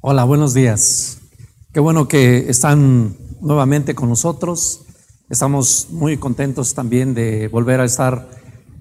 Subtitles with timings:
[0.00, 1.18] Hola, buenos días.
[1.72, 4.82] Qué bueno que están nuevamente con nosotros.
[5.28, 8.28] Estamos muy contentos también de volver a estar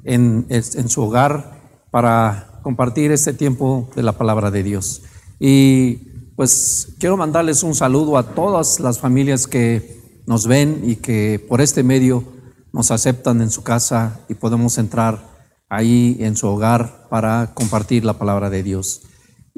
[0.04, 1.60] en, en, su hogar
[1.90, 5.02] para compartir este tiempo de la palabra de Dios.
[5.40, 5.96] Y
[6.36, 11.62] pues quiero mandarles un saludo a todas las familias que nos ven y que por
[11.62, 12.26] este medio
[12.72, 15.28] nos aceptan en su casa y podemos entrar
[15.68, 19.02] ahí en su hogar para compartir la palabra de Dios.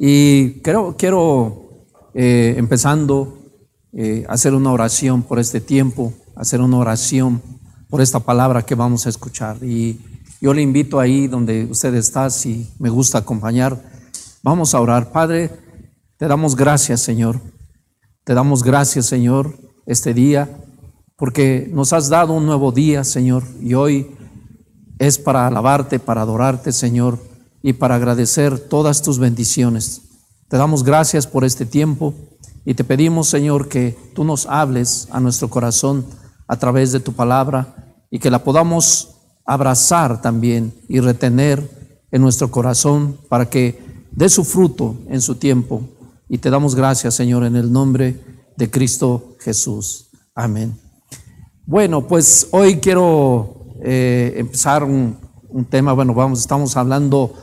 [0.01, 3.37] Y quiero, quiero eh, empezando,
[3.91, 7.41] eh, hacer una oración por este tiempo, hacer una oración
[7.89, 9.57] por esta palabra que vamos a escuchar.
[9.61, 9.99] Y
[10.39, 13.77] yo le invito ahí donde usted está, si me gusta acompañar,
[14.41, 15.11] vamos a orar.
[15.11, 15.51] Padre,
[16.15, 17.41] te damos gracias, Señor.
[18.23, 19.53] Te damos gracias, Señor,
[19.85, 20.63] este día,
[21.17, 24.15] porque nos has dado un nuevo día, Señor, y hoy
[24.97, 27.19] es para alabarte, para adorarte, Señor,
[27.61, 30.01] y para agradecer todas tus bendiciones.
[30.47, 32.13] Te damos gracias por este tiempo
[32.65, 36.05] y te pedimos, Señor, que tú nos hables a nuestro corazón
[36.47, 41.69] a través de tu palabra y que la podamos abrazar también y retener
[42.11, 45.81] en nuestro corazón para que dé su fruto en su tiempo.
[46.27, 48.19] Y te damos gracias, Señor, en el nombre
[48.57, 50.09] de Cristo Jesús.
[50.35, 50.77] Amén.
[51.65, 55.17] Bueno, pues hoy quiero eh, empezar un,
[55.49, 57.33] un tema, bueno, vamos, estamos hablando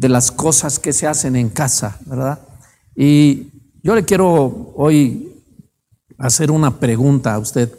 [0.00, 2.40] de las cosas que se hacen en casa, ¿verdad?
[2.96, 3.48] Y
[3.82, 5.44] yo le quiero hoy
[6.16, 7.70] hacer una pregunta a usted.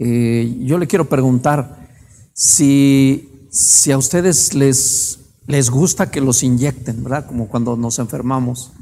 [0.00, 1.88] Eh, yo le quiero preguntar
[2.32, 7.26] si, si a ustedes les, les gusta que los inyecten, ¿verdad?
[7.26, 8.72] Como cuando nos enfermamos.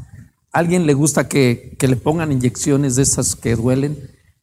[0.51, 3.99] ¿A alguien le gusta que, que le pongan inyecciones de esas que duelen?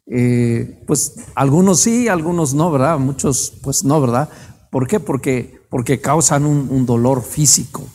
[0.06, 3.00] Eh, pues algunos sí, algunos no, ¿verdad?
[3.00, 4.30] Muchos pues no, ¿verdad?
[4.70, 5.00] ¿Por qué?
[5.00, 7.88] Porque, porque causan un, un dolor físico.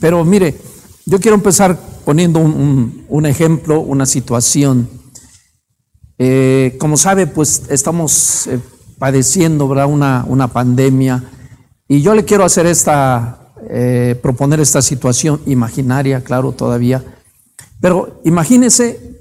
[0.00, 0.56] Pero mire,
[1.06, 4.88] yo quiero empezar poniendo un, ejemplo, una situación.
[6.18, 8.58] Eh, como sabe, pues estamos eh,
[8.98, 9.66] padeciendo.
[9.66, 11.24] Una, una, pandemia
[11.88, 17.04] y yo le quiero hacer esta, eh, proponer esta situación imaginaria, claro, todavía.
[17.80, 19.18] Pero imagínese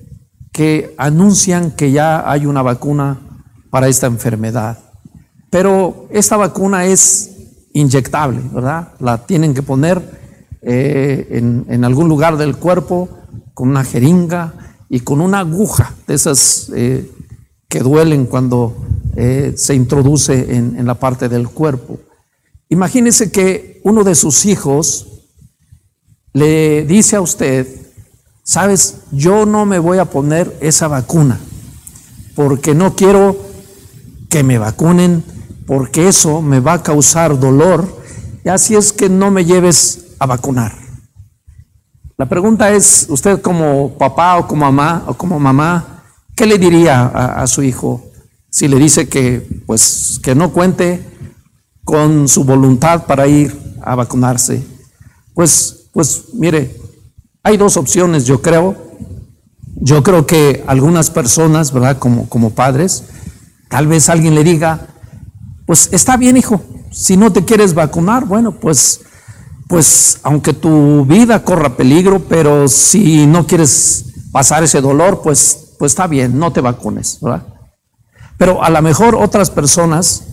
[0.51, 3.19] que anuncian que ya hay una vacuna
[3.69, 4.79] para esta enfermedad.
[5.49, 7.31] Pero esta vacuna es
[7.73, 8.93] inyectable, ¿verdad?
[8.99, 10.22] La tienen que poner
[10.65, 11.27] eh,
[11.67, 13.09] en, algún lugar del cuerpo
[13.53, 14.53] con una jeringa
[14.89, 17.09] y con una aguja de esas eh,
[17.67, 18.75] que duelen cuando
[19.15, 21.99] eh, se introduce en, en la parte del cuerpo.
[22.69, 25.07] Imagínese que uno de sus hijos
[26.33, 27.67] le dice a usted,
[28.43, 31.39] sabes, yo no me voy a poner esa vacuna
[32.35, 33.37] porque no quiero
[34.29, 35.23] que me vacunen
[35.67, 38.01] porque eso me va a causar dolor
[38.43, 40.73] y así es que no me lleves a vacunar.
[42.17, 46.03] La pregunta es, usted como papá o como mamá o como mamá,
[46.35, 48.05] ¿qué le diría a, su hijo
[48.49, 51.05] si le dice que pues que no cuente
[51.83, 54.65] con su voluntad para ir a vacunarse?
[55.33, 56.73] Pues pues mire,
[57.43, 58.77] hay dos opciones, yo creo.
[59.75, 61.97] Yo creo que algunas personas, ¿verdad?
[61.97, 63.03] Como como padres,
[63.69, 64.87] tal vez alguien le diga,
[65.65, 66.61] pues está bien, hijo,
[66.91, 69.01] si no te quieres vacunar, bueno, pues
[69.73, 75.93] pues aunque tu vida corra peligro, pero si no quieres pasar ese dolor, pues, pues
[75.93, 77.47] está bien, no te vacunes, ¿verdad?
[78.37, 80.25] Pero a lo mejor otras personas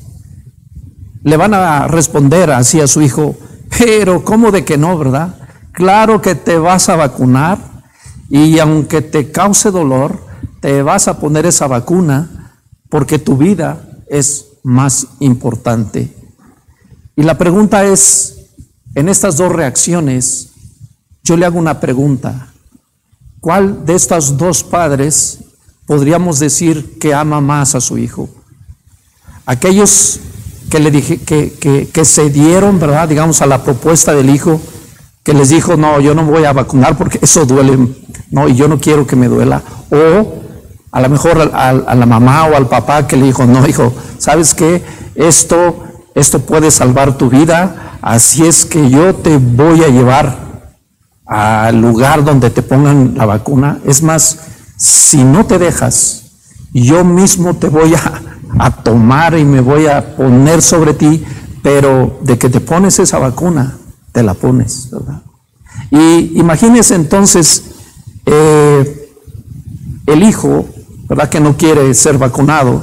[1.22, 3.34] le van a responder así a su hijo,
[3.78, 5.36] pero ¿cómo de que no, verdad?
[5.72, 7.56] Claro que te vas a vacunar
[8.28, 10.22] y aunque te cause dolor,
[10.60, 12.58] te vas a poner esa vacuna
[12.90, 16.14] porque tu vida es más importante.
[17.16, 18.39] Y la pregunta es,
[18.94, 20.50] en estas dos reacciones,
[21.22, 22.48] yo le hago una pregunta.
[23.40, 25.38] ¿Cuál de estos dos padres
[25.86, 28.28] podríamos decir que ama más a su hijo?
[29.46, 30.20] Aquellos
[30.70, 33.08] que le dije que, que, se dieron, ¿verdad?
[33.08, 34.60] Digamos, a la propuesta del hijo,
[35.24, 37.76] que les dijo, no, yo no voy a vacunar porque eso duele,
[38.30, 39.62] no, y yo no quiero que me duela.
[39.90, 40.40] O
[40.92, 43.92] a lo mejor a, a la mamá o al papá que le dijo, no, hijo,
[44.18, 44.82] ¿sabes qué?
[45.14, 45.84] Esto,
[46.14, 50.64] esto puede salvar tu vida, Así es que yo te voy a llevar
[51.26, 53.78] al lugar donde te pongan la vacuna.
[53.84, 54.38] Es más,
[54.76, 56.22] si no te dejas,
[56.72, 58.22] yo mismo te voy a,
[58.82, 61.24] tomar y me voy a poner sobre ti,
[61.62, 63.76] pero de que te pones esa vacuna,
[64.12, 65.22] te la pones, ¿verdad?
[65.90, 67.62] Y imagínese entonces
[68.26, 69.12] eh,
[70.06, 70.66] el hijo,
[71.08, 71.28] ¿verdad?
[71.28, 72.82] Que no quiere ser vacunado,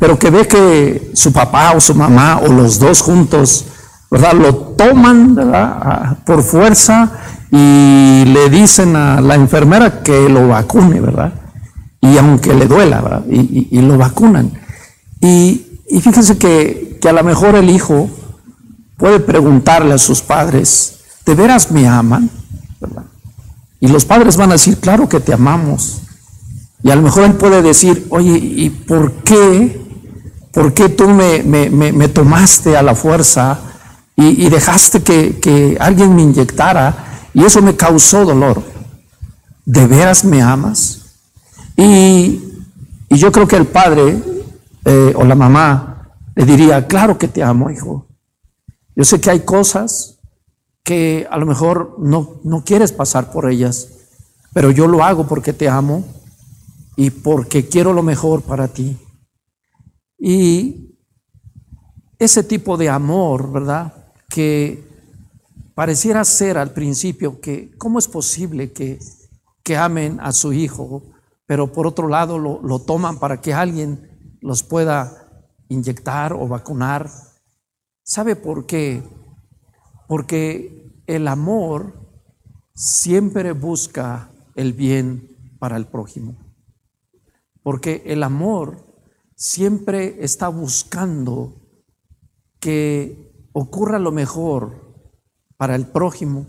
[0.00, 3.66] pero que ve que su papá o su mamá o los dos juntos
[4.10, 4.32] ¿verdad?
[4.34, 6.18] Lo toman, ¿verdad?
[6.24, 7.12] Por fuerza
[7.50, 11.32] y le dicen a la enfermera que lo vacune, ¿verdad?
[12.00, 13.24] Y aunque le duela, ¿verdad?
[13.28, 14.52] Y, lo vacunan.
[15.20, 18.10] Y, fíjense que, que a lo mejor el hijo
[18.96, 22.28] puede preguntarle a sus padres, ¿de veras me aman?
[22.80, 23.04] ¿verdad?
[23.78, 26.02] Y los padres van a decir, claro que te amamos.
[26.82, 29.79] Y a lo mejor él puede decir, oye, ¿y por qué?
[30.52, 33.60] ¿Por qué tú me, me, tomaste a la fuerza
[34.16, 38.62] y, dejaste que, que, alguien me inyectara y eso me causó dolor?
[39.64, 41.02] ¿De veras me amas?
[41.76, 42.42] Y,
[43.08, 44.20] y yo creo que el padre
[44.84, 48.06] eh, o la mamá le diría, claro que te amo, hijo.
[48.96, 50.18] Yo sé que hay cosas
[50.82, 53.88] que a lo mejor no, no quieres pasar por ellas,
[54.52, 56.04] pero yo lo hago porque te amo
[56.96, 58.98] y porque quiero lo mejor para ti.
[60.20, 60.98] Y
[62.18, 64.12] ese tipo de amor, ¿verdad?
[64.28, 64.84] Que
[65.74, 68.98] pareciera ser al principio que, ¿cómo es posible que,
[69.62, 71.02] que amen a su hijo,
[71.46, 77.10] pero por otro lado lo, lo toman para que alguien los pueda inyectar o vacunar?
[78.02, 79.02] ¿Sabe por qué?
[80.06, 81.94] Porque el amor
[82.74, 86.36] siempre busca el bien para el prójimo.
[87.62, 88.89] Porque el amor
[89.40, 91.66] siempre está buscando
[92.60, 95.08] que ocurra lo mejor
[95.56, 96.46] para el prójimo,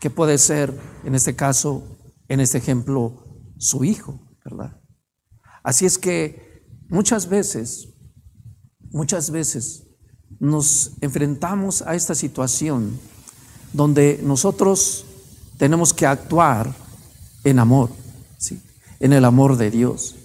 [0.00, 1.82] que puede ser, en este caso,
[2.28, 4.80] en este ejemplo, su hijo, ¿verdad?
[5.62, 7.90] Así es que muchas veces,
[8.90, 9.86] muchas veces
[10.38, 12.98] nos enfrentamos a esta situación
[13.74, 15.04] donde nosotros
[15.58, 16.74] tenemos que actuar
[17.44, 17.90] en amor,
[18.38, 18.62] ¿sí?
[18.98, 20.16] en el amor de Dios.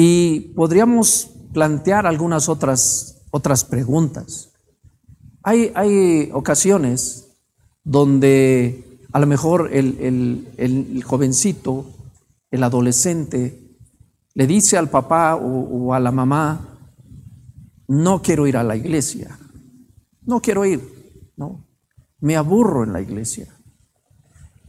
[0.00, 4.52] Y podríamos plantear algunas otras, otras preguntas.
[5.42, 7.32] Hay, hay ocasiones
[7.82, 11.84] donde a lo mejor el, el, jovencito,
[12.52, 13.76] el adolescente,
[14.34, 16.78] le dice al papá o, a la mamá,
[17.88, 19.36] no quiero ir a la iglesia,
[20.22, 21.66] no quiero ir, no,
[22.20, 23.52] me aburro en la iglesia.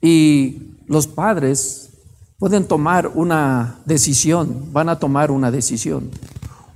[0.01, 1.88] Y los padres
[2.39, 6.09] pueden tomar una decisión, van a tomar una decisión.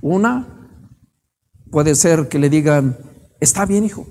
[0.02, 0.46] Una
[1.70, 2.96] puede ser que le digan,
[3.40, 4.06] está bien hijo,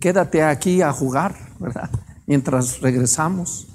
[0.00, 1.88] quédate aquí a jugar, ¿verdad?
[2.26, 3.68] Mientras regresamos.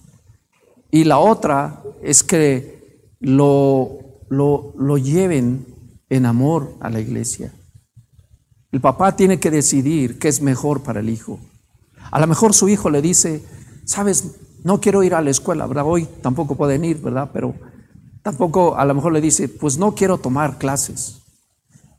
[0.92, 4.00] Y la otra es que lo,
[4.30, 5.66] lo, lo lleven
[6.10, 7.54] en amor a la iglesia.
[8.72, 11.40] El papá tiene que decidir qué es mejor para el hijo.
[12.12, 13.44] A lo mejor su hijo le dice,
[13.86, 15.86] sabes, no quiero ir a la escuela, ¿verdad?
[15.86, 17.30] Hoy tampoco pueden ir, ¿verdad?
[17.34, 17.56] Pero
[18.22, 21.22] tampoco a lo mejor le dice, pues no quiero tomar clases.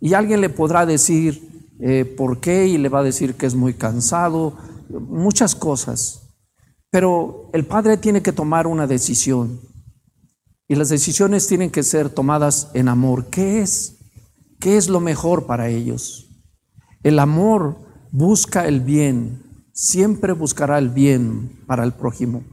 [0.01, 3.55] Y alguien le podrá decir eh, por qué y le va a decir que es
[3.55, 4.57] muy cansado,
[4.89, 6.37] muchas cosas.
[6.91, 9.61] Pero el padre tiene que tomar una decisión.
[10.69, 13.27] Y las decisiones tienen que ser tomadas en amor.
[13.27, 13.99] ¿Qué es?
[14.61, 16.31] ¿Qué es lo mejor para ellos?
[17.03, 17.77] El amor
[18.11, 22.45] busca el bien, siempre buscará el bien para el prójimo,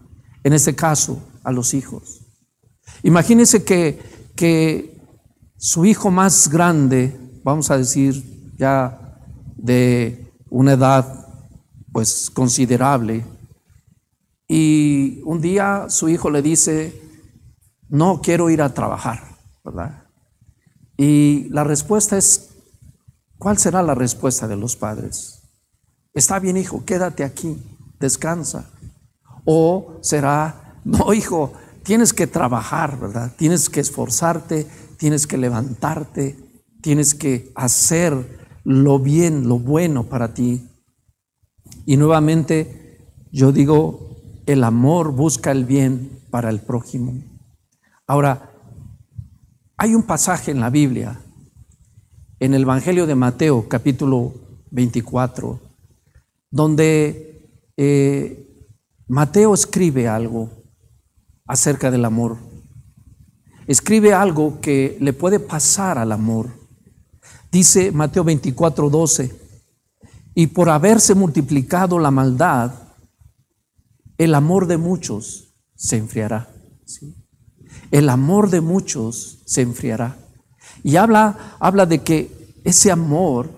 [0.43, 2.21] en este caso a los hijos.
[3.03, 3.99] Imagínense que,
[4.35, 4.99] que
[5.57, 9.17] su hijo más grande, vamos a decir ya
[9.55, 11.27] de una edad
[11.91, 13.25] pues considerable,
[14.47, 17.01] y un día su hijo le dice,
[17.89, 20.03] no quiero ir a trabajar, ¿verdad?
[20.97, 22.51] Y la respuesta es
[23.41, 25.41] ¿Cuál será la respuesta de los padres?
[26.13, 27.57] Está bien, hijo, quédate aquí,
[27.99, 28.69] descansa.
[29.45, 33.33] O será, no, hijo, tienes que trabajar, ¿verdad?
[33.37, 34.67] Tienes que esforzarte,
[34.97, 36.37] tienes que levantarte,
[36.81, 40.67] tienes que hacer lo bien, lo bueno para ti.
[41.85, 42.99] Y nuevamente
[43.31, 47.23] yo digo, el amor busca el bien para el prójimo.
[48.07, 48.51] Ahora,
[49.77, 51.19] hay un pasaje en la Biblia
[52.41, 54.33] en el Evangelio de Mateo, capítulo
[54.71, 55.59] 24,
[56.49, 58.50] donde eh,
[59.11, 60.49] Mateo escribe algo
[61.45, 62.37] acerca del amor.
[63.67, 66.47] Escribe algo que le puede pasar al amor.
[67.51, 69.35] Dice Mateo 24, 12,
[70.33, 72.71] y por haberse multiplicado la maldad,
[74.17, 76.47] el amor de muchos se enfriará.
[77.91, 80.15] El amor de muchos se enfriará.
[80.83, 83.49] Y habla, habla de que ese amor,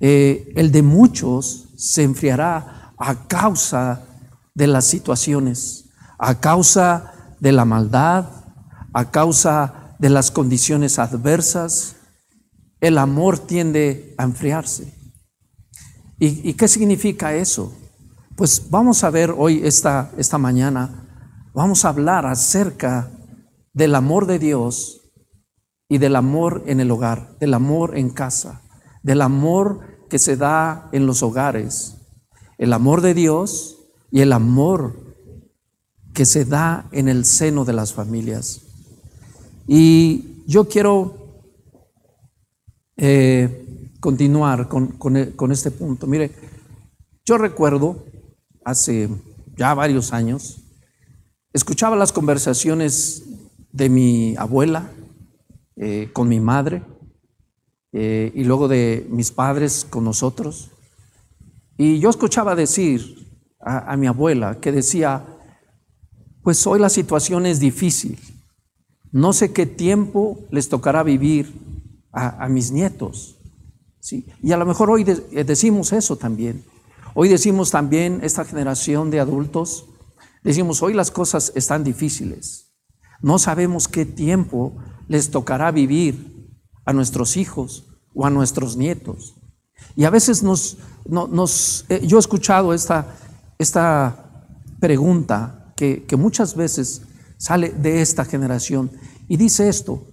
[0.00, 4.02] eh, el de muchos, se enfriará a causa
[4.56, 8.24] de las situaciones, a causa de la maldad,
[8.94, 11.96] a causa de las condiciones adversas.
[12.80, 14.94] El amor tiende a enfriarse.
[16.18, 17.74] ¿Y, qué significa eso?
[18.34, 21.06] Pues vamos a ver hoy, esta, esta mañana,
[21.52, 23.10] vamos a hablar acerca
[23.74, 25.12] del amor de Dios
[25.86, 28.62] y del amor en el hogar, del amor en casa,
[29.02, 31.98] del amor que se da en los hogares,
[32.56, 33.75] el amor de Dios
[34.10, 34.94] y el amor
[36.14, 38.62] que se da en el seno de las familias.
[39.66, 41.44] Y yo quiero
[42.96, 46.06] eh, continuar con, con este punto.
[46.06, 46.30] Mire,
[47.24, 48.04] yo recuerdo
[48.64, 49.08] hace
[49.56, 50.60] ya varios años,
[51.52, 53.24] escuchaba las conversaciones
[53.72, 54.90] de mi abuela
[55.76, 56.82] eh, con mi madre
[57.92, 60.70] eh, y luego de mis padres con nosotros.
[61.78, 63.25] Y yo escuchaba decir
[63.66, 65.24] a, mi abuela que decía,
[66.42, 68.18] pues hoy la situación es difícil,
[69.10, 71.52] no sé qué tiempo les tocará vivir
[72.12, 73.36] a, mis nietos.
[73.98, 74.26] ¿sí?
[74.40, 76.64] Y a lo mejor hoy eh, decimos eso también.
[77.14, 79.86] Hoy decimos también, esta generación de adultos,
[80.44, 82.72] decimos, hoy las cosas están difíciles.
[83.20, 84.76] No sabemos qué tiempo
[85.08, 86.54] les tocará vivir
[86.84, 89.34] a nuestros hijos o a nuestros nietos.
[89.94, 93.14] Y a veces nos, nos eh, yo he escuchado esta,
[93.58, 94.48] esta
[94.80, 97.02] pregunta que, que muchas veces
[97.38, 98.90] sale de esta generación
[99.28, 100.06] y dice esto,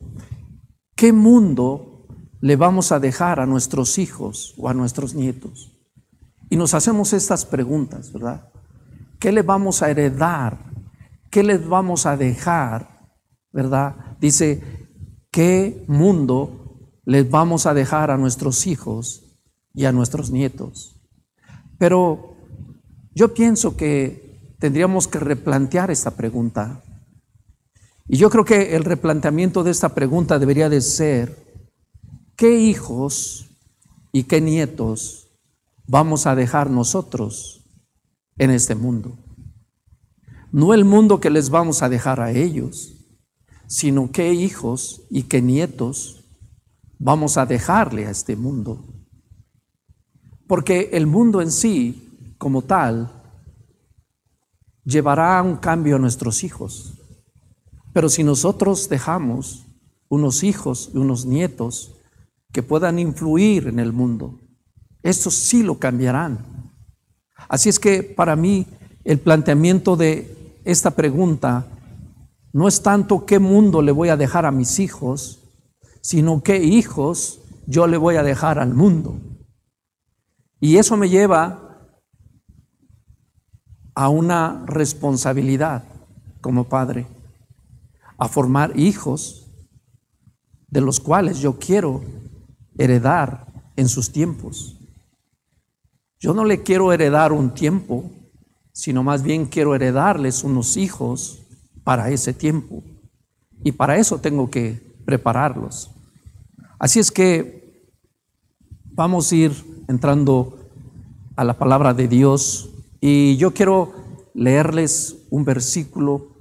[0.95, 2.07] ¿qué mundo
[2.41, 5.71] le vamos a dejar a nuestros hijos o a nuestros nietos?
[6.49, 8.49] Y nos hacemos estas preguntas, ¿verdad?
[9.19, 10.59] ¿Qué le vamos a heredar?
[11.31, 13.09] ¿Qué les vamos a dejar?
[13.51, 13.95] ¿Verdad?
[14.19, 14.61] Dice,
[15.31, 19.39] ¿qué mundo les vamos a dejar a nuestros hijos
[19.73, 21.01] y a nuestros nietos?
[21.77, 22.32] Pero
[23.15, 26.83] yo pienso que tendríamos que replantear esta pregunta.
[28.07, 31.37] Y yo creo que el replanteamiento de esta pregunta debería de ser,
[32.35, 33.49] ¿qué hijos
[34.11, 35.23] y qué nietos
[35.87, 37.63] vamos a dejar nosotros
[38.37, 39.17] en este mundo.
[40.51, 42.93] No el mundo que les vamos a dejar a ellos,
[43.67, 46.25] sino qué hijos y qué nietos
[46.99, 48.85] vamos a dejarle a este mundo.
[50.47, 52.12] Porque el mundo en sí,
[52.43, 53.09] como tal,
[54.83, 56.99] llevará un cambio a nuestros hijos.
[57.93, 59.65] Pero si nosotros dejamos
[60.09, 61.95] unos hijos y unos nietos
[62.51, 64.41] que puedan influir en el mundo,
[65.03, 66.73] estos sí lo cambiarán.
[67.47, 68.67] Así es que para mí
[69.05, 71.65] el planteamiento de esta pregunta
[72.51, 75.39] no es tanto qué mundo le voy a dejar a mis hijos,
[76.01, 79.17] sino qué hijos yo le voy a dejar al mundo.
[80.59, 81.72] Y eso me lleva
[83.95, 85.83] a una responsabilidad
[86.41, 87.07] como padre,
[88.17, 89.51] a formar hijos
[90.67, 92.01] de los cuales yo quiero
[92.77, 94.77] heredar en sus tiempos.
[96.19, 98.09] Yo no le quiero heredar un tiempo,
[98.71, 101.43] sino más bien quiero heredarles unos hijos
[101.83, 102.83] para ese tiempo.
[103.63, 105.91] Y para eso tengo que prepararlos.
[106.79, 107.91] Así es que
[108.85, 110.57] vamos a ir entrando
[111.35, 112.69] a la palabra de Dios
[113.05, 113.91] y yo quiero
[114.33, 116.37] leerles un versículo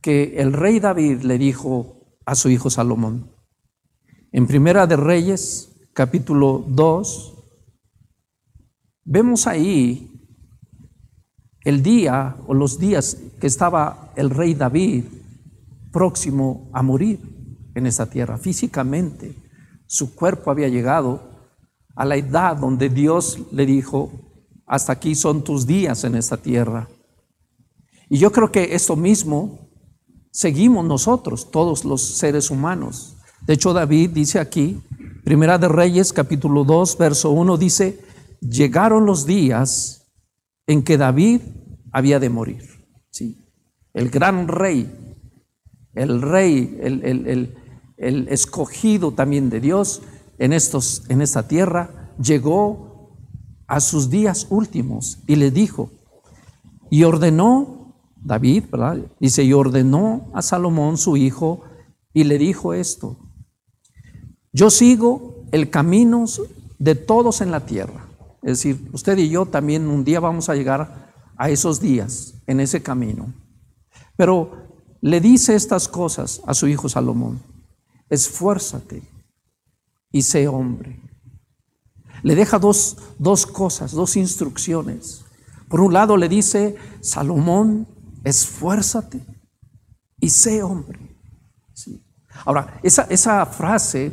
[0.00, 3.30] que el rey David le dijo a su hijo Salomón.
[4.32, 7.34] En Primera de Reyes, capítulo 2,
[9.04, 10.10] Vemos ahí
[11.62, 15.04] el día o los días que estaba el rey David
[15.92, 17.20] próximo a morir
[17.74, 18.38] en esa tierra.
[18.38, 19.34] Físicamente,
[19.86, 21.52] su cuerpo había llegado
[21.94, 24.27] a la edad donde Dios le dijo,
[24.68, 26.88] hasta aquí son tus días en esta tierra.
[28.08, 29.70] Y yo creo que esto mismo
[30.30, 33.16] seguimos nosotros, todos los seres humanos.
[33.46, 34.80] De hecho, David dice aquí,
[35.24, 38.00] Primera de Reyes, capítulo 2, verso 1, dice,
[38.40, 40.06] llegaron los días
[40.66, 41.40] en que David
[41.92, 42.62] había de morir.
[43.10, 43.46] ¿sí?
[43.92, 44.90] El gran rey,
[45.94, 47.56] el rey, el,
[47.96, 50.02] el, escogido también de Dios
[50.38, 52.87] en, estos, en esta tierra, llegó
[53.68, 55.90] a sus días últimos y le dijo,
[56.90, 58.98] y ordenó, David, ¿verdad?
[59.20, 61.62] Dice, y ordenó a Salomón su hijo
[62.12, 63.16] y le dijo esto,
[64.52, 66.24] yo sigo el camino
[66.80, 68.08] de todos en la tierra
[68.42, 72.60] es decir, usted y yo también un día vamos a llegar a esos días, en
[72.60, 73.32] ese camino.
[74.16, 74.68] Pero
[75.00, 77.40] le dice estas cosas a su hijo Salomón.
[78.08, 79.02] Esfuérzate
[80.10, 81.00] y sé hombre.
[82.22, 85.24] Le deja dos, dos cosas, dos instrucciones.
[85.68, 87.86] Por un lado le dice, Salomón,
[88.24, 89.24] esfuérzate
[90.20, 90.98] y sé hombre.
[92.44, 94.12] Ahora, esa, esa frase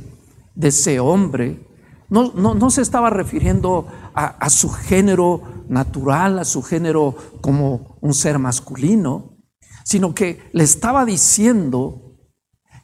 [0.56, 1.66] de sé hombre
[2.10, 8.38] no, no, se estaba refiriendo a, su género natural, a su género como un ser
[8.38, 9.38] masculino,
[9.84, 12.18] sino que le estaba diciendo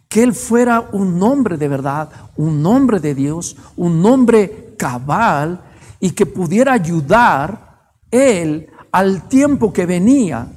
[0.09, 5.63] que él fuera un hombre de verdad, un hombre de Dios, un hombre cabal
[5.99, 10.47] y que pudiera ayudar él al tiempo que venía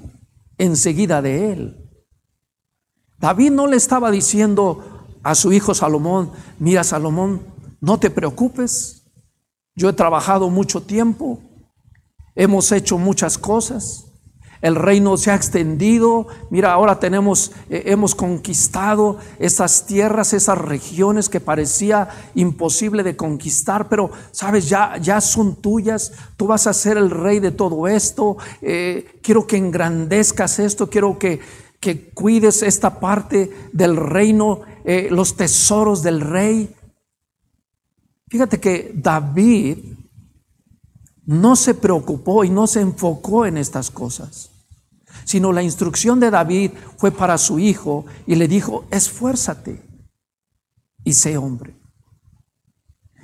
[0.56, 1.90] enseguida de él.
[3.18, 7.42] David no le estaba diciendo a su hijo Salomón, mira Salomón,
[7.82, 9.04] no te preocupes,
[9.76, 11.42] yo he trabajado mucho tiempo,
[12.34, 14.06] hemos hecho muchas cosas,
[14.64, 21.28] el reino se ha extendido, mira, ahora tenemos, eh, hemos conquistado esas tierras, esas regiones
[21.28, 26.96] que parecía imposible de conquistar, pero sabes, ya, ya son tuyas, tú vas a ser
[26.96, 31.40] el rey de todo esto, eh, quiero que engrandezcas esto, quiero que,
[31.78, 36.74] que cuides esta parte del reino, eh, los tesoros del rey.
[38.28, 39.76] Fíjate que David
[41.26, 44.53] no se preocupó y no se enfocó en estas cosas,
[45.24, 49.82] sino la instrucción de David fue para su hijo y le dijo, esfuérzate
[51.04, 51.76] y sé hombre.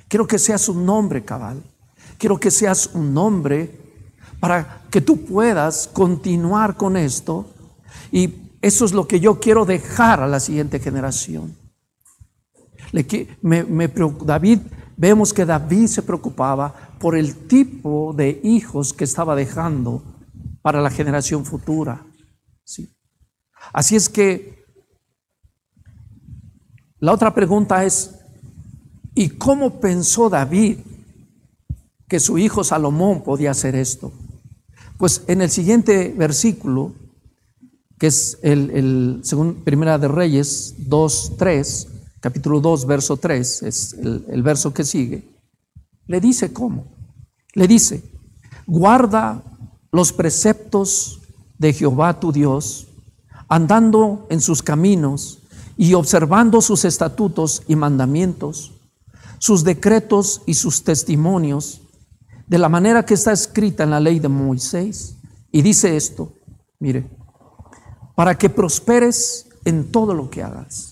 [0.07, 1.63] Quiero que seas un hombre cabal.
[2.17, 3.79] Quiero que seas un hombre
[4.39, 7.45] para que tú puedas continuar con esto.
[8.11, 11.55] Y eso es lo que yo quiero dejar a la siguiente generación.
[14.25, 14.59] David
[14.97, 20.03] vemos que David se preocupaba por el tipo de hijos que estaba dejando
[20.61, 22.05] para la generación futura.
[22.63, 22.89] ¿sí?
[23.73, 24.63] Así es que
[26.99, 28.15] la otra pregunta es,
[29.15, 30.77] ¿y cómo pensó David
[32.07, 34.11] que su hijo Salomón podía hacer esto?
[34.97, 36.93] Pues en el siguiente versículo,
[37.97, 41.87] que es el, el según Primera de Reyes 2, 3,
[42.21, 45.23] capítulo 2, verso 3, es el, verso que sigue,
[46.05, 46.85] le dice cómo.
[47.53, 48.03] Le dice,
[48.65, 49.43] guarda
[49.91, 51.21] los preceptos
[51.57, 52.87] de Jehová tu Dios,
[53.47, 55.39] andando en sus caminos
[55.77, 58.73] y observando sus estatutos y mandamientos,
[59.39, 61.81] sus decretos y sus testimonios,
[62.47, 65.17] de la manera que está escrita en la ley de Moisés.
[65.51, 66.33] Y dice esto,
[66.79, 67.09] mire,
[68.15, 70.91] para que prosperes en todo lo que hagas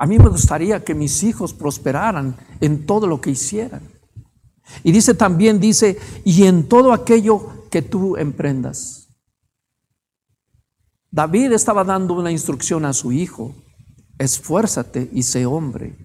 [0.00, 3.82] a mí me gustaría que mis hijos prosperaran en todo lo que hicieran.
[4.82, 9.08] Y dice también, dice, y en todo aquello que tú emprendas.
[11.10, 13.54] David estaba dando una instrucción a su hijo,
[14.18, 15.96] esfuérzate y sé hombre.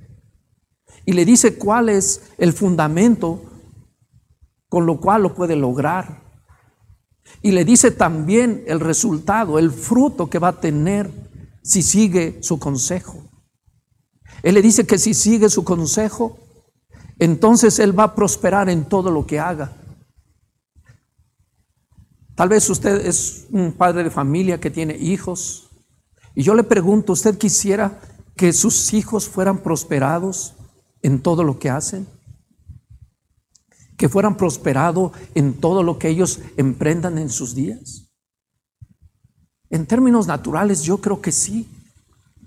[1.06, 3.44] Y le dice cuál es el fundamento
[4.68, 6.24] con lo cual lo puede lograr.
[7.42, 11.12] Y le dice también el resultado, el fruto que va a tener
[11.62, 13.24] si sigue su consejo.
[14.44, 16.38] Él le dice que si sigue su consejo,
[17.20, 19.74] entonces él va a prosperar en todo lo que haga.
[22.36, 25.70] Tal vez usted es un padre de familia que tiene hijos
[26.36, 28.02] y yo le pregunto, ¿usted quisiera
[28.36, 30.54] que sus hijos fueran prosperados
[31.02, 32.06] en todo lo que hacen?
[33.98, 38.12] ¿Que fueran prosperados en todo lo que ellos emprendan en sus días?
[39.70, 41.70] En términos naturales yo creo que sí.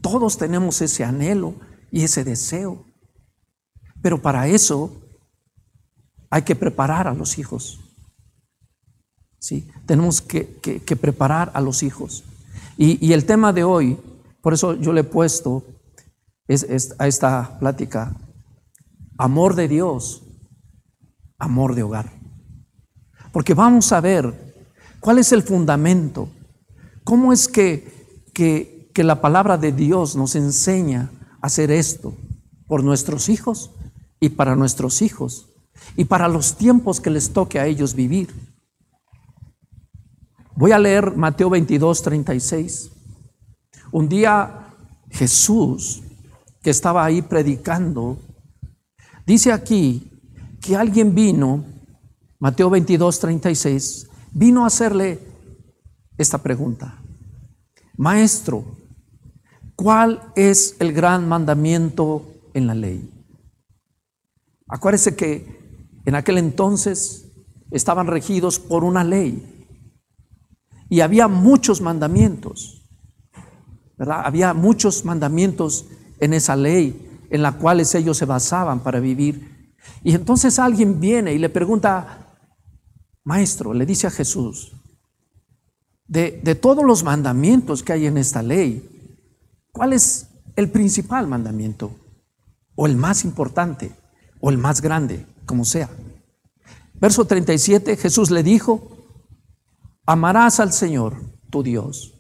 [0.03, 1.55] Todos tenemos ese anhelo
[1.91, 2.85] y ese deseo.
[4.09, 4.91] Pero para eso
[6.31, 7.79] hay que preparar a los hijos.
[9.39, 9.71] ¿Sí?
[9.85, 10.47] Tenemos que,
[10.99, 12.25] preparar a los hijos.
[12.79, 13.99] Y, el tema de hoy,
[14.41, 15.63] por eso yo le he puesto
[16.99, 18.17] a esta plática,
[19.19, 20.23] amor de Dios,
[21.39, 22.11] amor de hogar.
[23.31, 24.55] Porque vamos a ver
[25.01, 26.31] cuál es el fundamento,
[27.05, 31.11] cómo es que, que, que la palabra de Dios nos enseña
[31.43, 32.15] hacer esto
[32.67, 33.73] por nuestros hijos
[34.21, 35.49] y para nuestros hijos
[35.97, 38.35] y para los tiempos que les toque a ellos vivir.
[40.55, 42.91] Voy a leer Mateo 22, 36.
[43.93, 44.75] Un día
[45.11, 46.03] Jesús,
[46.63, 48.19] que estaba ahí predicando,
[49.25, 50.11] dice aquí
[50.61, 51.65] que alguien vino,
[52.41, 55.21] Mateo 22, 36, vino a hacerle
[56.17, 57.01] esta pregunta.
[57.97, 58.79] Maestro,
[59.81, 63.09] ¿Cuál es el gran mandamiento en la ley?
[64.69, 65.59] Acuérdese que
[66.05, 67.33] en aquel entonces
[67.71, 69.67] estaban regidos por una ley
[70.89, 72.89] y había muchos mandamientos,
[73.97, 74.23] ¿verdad?
[74.25, 75.87] Había muchos mandamientos
[76.21, 79.75] en esa ley en la cuales ellos se basaban para vivir.
[80.03, 82.37] Y entonces alguien viene y le pregunta,
[83.25, 84.73] maestro, le dice a Jesús,
[86.07, 88.99] de, de todos los mandamientos que hay en esta ley,
[89.79, 90.27] ¿Cuál es
[90.57, 91.93] el principal mandamiento?
[92.75, 93.93] O el más importante,
[94.41, 95.91] o el más grande, como sea.
[96.95, 98.89] Verso 37, Jesús le dijo,
[100.05, 101.17] amarás al Señor,
[101.51, 102.15] tu Dios.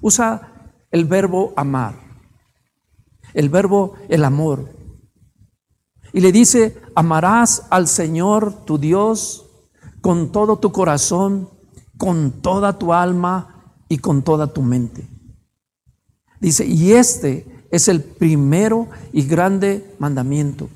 [0.00, 1.94] Usa el verbo amar,
[3.34, 4.70] el verbo el amor.
[6.12, 9.46] Y le dice, amarás al Señor, tu Dios,
[10.00, 11.48] con todo tu corazón,
[11.96, 15.08] con toda tu alma y con toda tu mente.
[16.40, 20.68] Dice, y este es el primero y grande mandamiento.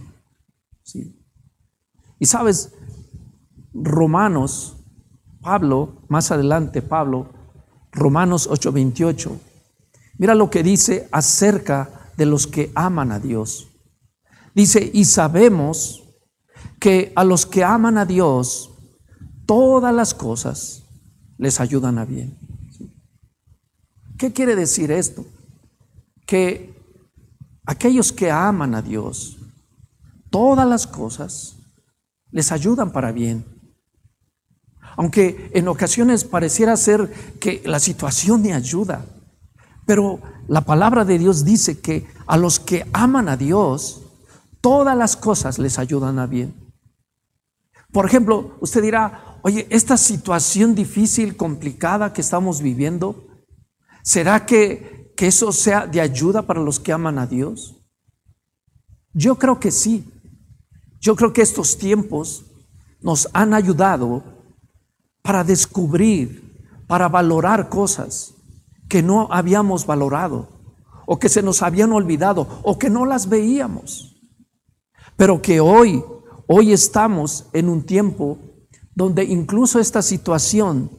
[2.19, 2.73] Y sabes,
[3.73, 4.77] Romanos,
[5.41, 7.33] Pablo, más adelante Pablo,
[7.93, 9.39] Romanos 8:28,
[10.19, 13.69] mira lo que dice acerca de los que aman a Dios.
[14.55, 16.03] Dice, y sabemos
[16.81, 18.71] que a los que aman a Dios,
[19.47, 20.83] todas las cosas
[21.39, 22.39] les ayudan a bien.
[24.19, 25.27] ¿Qué quiere decir esto?
[26.27, 26.75] Que
[27.67, 29.36] aquellos que aman a Dios,
[30.37, 31.57] todas las cosas
[32.31, 33.47] les ayudan para bien.
[34.99, 39.07] Aunque en ocasiones pareciera ser que la situación ni ayuda,
[39.87, 44.03] pero la palabra de Dios dice que a los que aman a Dios,
[44.61, 46.53] todas las cosas les ayudan a bien.
[47.91, 53.27] Por ejemplo, usted dirá, oye, esta situación difícil, complicada que estamos viviendo,
[54.03, 57.75] ¿será que, que eso sea de ayuda para los que aman a Dios?
[59.15, 60.13] Yo creo que sí.
[61.01, 62.45] Yo creo que estos tiempos
[63.01, 64.23] nos han ayudado
[65.23, 68.35] para descubrir, para valorar cosas
[68.89, 70.49] que no habíamos valorado
[71.07, 74.17] o que se nos habían olvidado o que no las veíamos.
[75.17, 76.05] Pero que hoy,
[76.47, 78.39] hoy estamos en un tiempo
[78.95, 80.91] donde incluso esta situación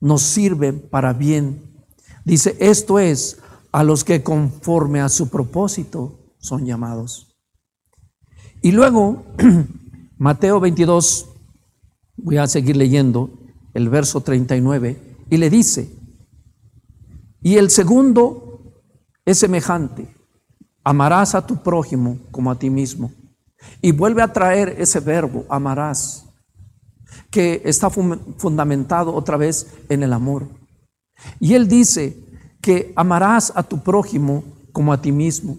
[0.00, 1.84] nos sirve para bien.
[2.24, 3.38] Dice, esto es
[3.72, 7.33] a los que conforme a su propósito son llamados.
[8.64, 9.22] Y luego,
[10.16, 11.28] Mateo 22,
[12.16, 13.28] voy a seguir leyendo
[13.74, 15.94] el verso 39, y le dice,
[17.42, 18.72] y el segundo
[19.26, 20.08] es semejante,
[20.82, 23.12] amarás a tu prójimo como a ti mismo.
[23.82, 26.24] Y vuelve a traer ese verbo, amarás,
[27.30, 30.48] que está fundamentado otra vez en el amor.
[31.38, 32.16] Y él dice
[32.62, 35.58] que amarás a tu prójimo como a ti mismo.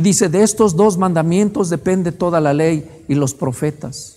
[0.00, 4.16] Y dice, de estos dos mandamientos depende toda la ley y los profetas.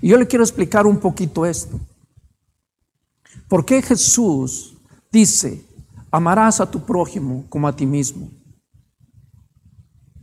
[0.00, 1.78] Y yo le quiero explicar un poquito esto.
[3.46, 4.76] ¿Por qué Jesús
[5.12, 5.64] dice,
[6.10, 8.28] amarás a tu prójimo como a ti mismo?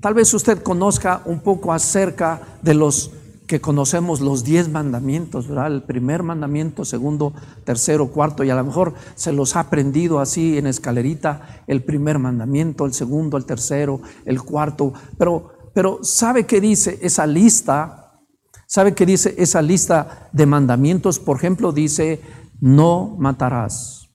[0.02, 3.12] Tal vez usted conozca un poco acerca de los
[3.52, 5.68] que conocemos los diez mandamientos, ¿verdad?
[5.68, 7.34] El primer mandamiento, segundo,
[7.66, 12.18] tercero, cuarto, y a lo mejor se los ha aprendido así en escalerita, el primer
[12.18, 18.22] mandamiento, el segundo, el tercero, el cuarto, pero, pero ¿sabe qué dice esa lista?
[18.68, 21.20] ¿Sabe qué dice esa lista de mandamientos?
[21.20, 22.22] Por ejemplo, dice,
[22.62, 24.08] no matarás.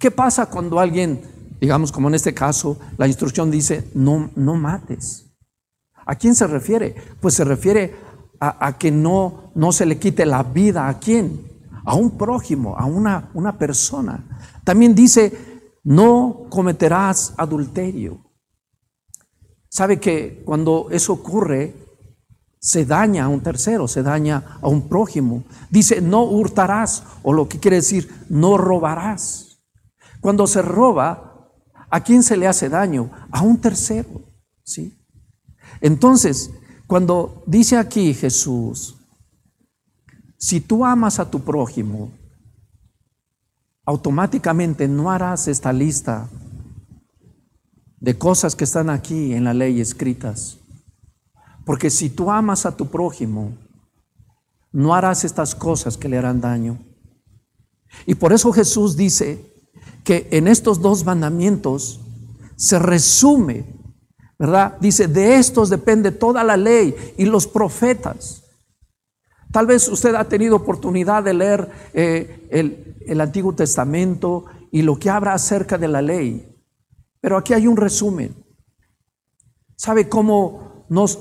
[0.00, 1.22] ¿Qué pasa cuando alguien,
[1.60, 5.31] digamos como en este caso, la instrucción dice, no, no mates?
[6.06, 6.94] ¿A quién se refiere?
[7.20, 7.94] Pues se refiere
[8.40, 10.88] a, que no, no se le quite la vida.
[10.88, 11.48] ¿A quién?
[11.84, 14.24] A un prójimo, a una, una persona.
[14.64, 18.20] También dice, no cometerás adulterio.
[19.68, 21.74] Sabe que cuando eso ocurre,
[22.58, 25.44] se daña a un tercero, se daña a un prójimo.
[25.70, 29.58] Dice, no hurtarás, o lo que quiere decir, no robarás.
[30.20, 31.50] Cuando se roba,
[31.90, 33.10] ¿a quién se le hace daño?
[33.32, 34.08] A un tercero,
[34.62, 35.01] ¿sí?
[35.82, 36.50] Entonces,
[36.86, 38.96] cuando dice aquí Jesús,
[40.38, 42.12] si tú amas a tu prójimo,
[43.84, 46.28] automáticamente no harás esta lista
[47.98, 50.58] de cosas que están aquí en la ley escritas.
[51.66, 53.56] Porque si tú amas a tu prójimo,
[54.72, 56.78] no harás estas cosas que le harán daño.
[58.06, 59.52] Y por eso Jesús dice
[60.04, 62.00] que en estos dos mandamientos
[62.56, 63.81] se resume
[64.42, 64.76] ¿verdad?
[64.80, 68.42] Dice, de estos depende toda la ley y los profetas.
[69.52, 72.48] Tal vez usted ha tenido oportunidad de leer eh,
[73.06, 76.58] el, Antiguo Testamento y lo que habla acerca de la ley,
[77.20, 78.34] pero aquí hay un resumen.
[79.76, 81.20] ¿Sabe cómo nos,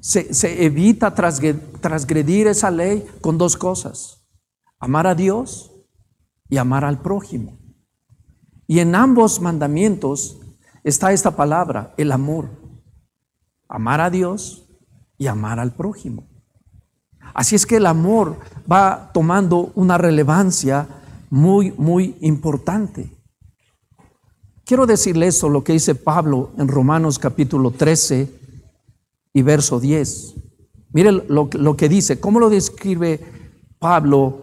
[0.00, 3.06] se, se evita transgredir esa ley?
[3.20, 4.26] Con dos cosas,
[4.80, 5.70] amar a Dios
[6.48, 7.60] y amar al prójimo.
[8.66, 10.40] Y en ambos mandamientos
[10.86, 12.48] está esta palabra, el amor.
[13.68, 14.68] Amar a Dios
[15.18, 16.28] y amar al prójimo.
[17.34, 18.38] Así es que el amor
[18.70, 20.86] va tomando una relevancia
[21.28, 23.10] muy, muy importante.
[24.64, 28.30] Quiero decirle esto, lo que dice Pablo en Romanos capítulo 13
[29.32, 30.34] y verso 10.
[30.92, 33.20] Mire lo, lo que dice, ¿cómo lo describe
[33.80, 34.42] Pablo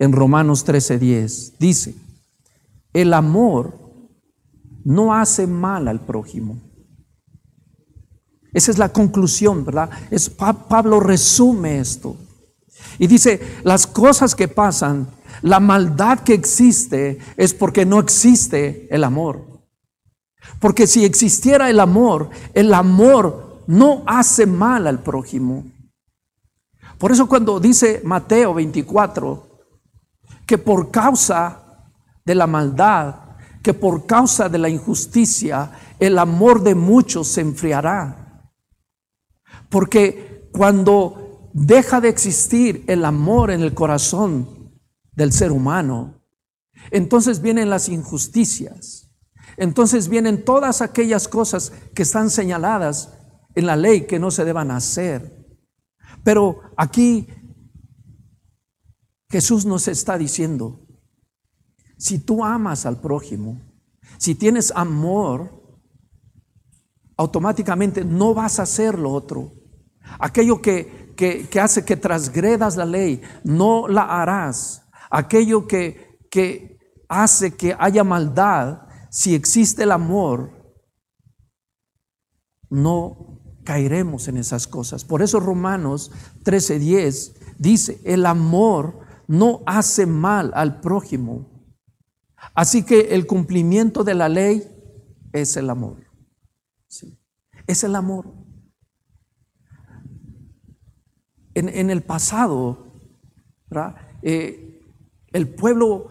[0.00, 1.56] en Romanos 13:10?
[1.58, 1.94] Dice,
[2.92, 3.81] el amor
[4.84, 6.60] no hace mal al prójimo.
[8.52, 9.90] Esa es la conclusión, ¿verdad?
[10.10, 12.16] Es, Pablo resume esto.
[12.98, 15.08] Y dice, las cosas que pasan,
[15.40, 19.52] la maldad que existe es porque no existe el amor.
[20.60, 25.64] Porque si existiera el amor, el amor no hace mal al prójimo.
[26.98, 29.48] Por eso cuando dice Mateo 24,
[30.46, 31.90] que por causa
[32.24, 33.21] de la maldad,
[33.62, 38.50] que por causa de la injusticia, el amor de muchos se enfriará.
[39.68, 44.72] Porque cuando deja de existir el amor en el corazón
[45.12, 46.22] del ser humano,
[46.90, 49.10] entonces vienen las injusticias.
[49.56, 53.12] Entonces vienen todas aquellas cosas que están señaladas
[53.54, 55.46] en la ley que no se deban hacer.
[56.24, 57.28] Pero aquí
[59.30, 60.86] Jesús nos está diciendo,
[62.02, 63.62] si tú amas al prójimo,
[64.18, 65.78] si tienes amor,
[67.16, 69.52] automáticamente no vas a hacer lo otro.
[70.18, 74.82] Aquello que, que, hace que transgredas la ley, no la harás.
[75.12, 76.76] Aquello que, que
[77.08, 80.50] hace que haya maldad, si existe el amor,
[82.68, 85.04] no caeremos en esas cosas.
[85.04, 86.10] Por eso Romanos
[86.42, 91.51] 13:10 dice, el amor no hace mal al prójimo,
[92.54, 94.62] Así que el cumplimiento de la ley
[95.32, 95.98] es el amor.
[97.66, 98.32] Es el amor.
[101.54, 102.92] En, el pasado,
[104.22, 104.80] eh,
[105.32, 106.08] el pueblo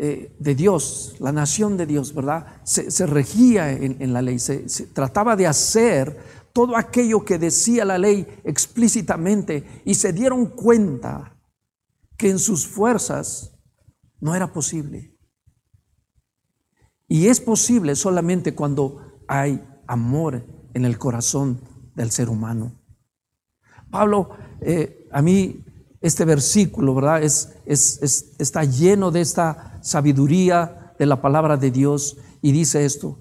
[0.00, 2.62] eh, de Dios, la nación de Dios, ¿verdad?
[2.64, 6.16] Se, regía en, la ley, se, trataba de hacer
[6.52, 11.36] todo aquello que decía la ley explícitamente y se dieron cuenta
[12.16, 13.58] que en sus fuerzas
[14.20, 15.17] no era posible.
[17.08, 20.44] Y es posible solamente cuando hay amor
[20.74, 21.60] en el corazón
[21.94, 22.72] del ser humano.
[23.90, 25.64] Pablo, eh, a mí
[26.00, 27.22] este versículo, ¿verdad?
[27.22, 33.18] Es, es, está lleno de esta sabiduría de la palabra de Dios y dice esto.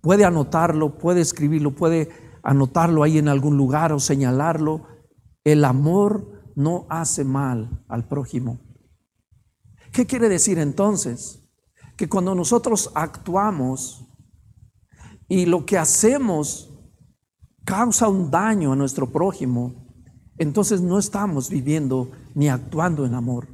[0.00, 2.08] Puede anotarlo, puede escribirlo, puede
[2.42, 4.86] anotarlo ahí en algún lugar o señalarlo.
[5.44, 8.60] El amor no hace mal al prójimo.
[9.92, 11.37] ¿Qué quiere decir entonces?
[11.98, 14.06] Que cuando nosotros actuamos
[15.28, 16.70] y lo que hacemos
[17.64, 19.74] causa un daño a nuestro prójimo,
[20.38, 23.48] entonces no estamos viviendo ni actuando en amor.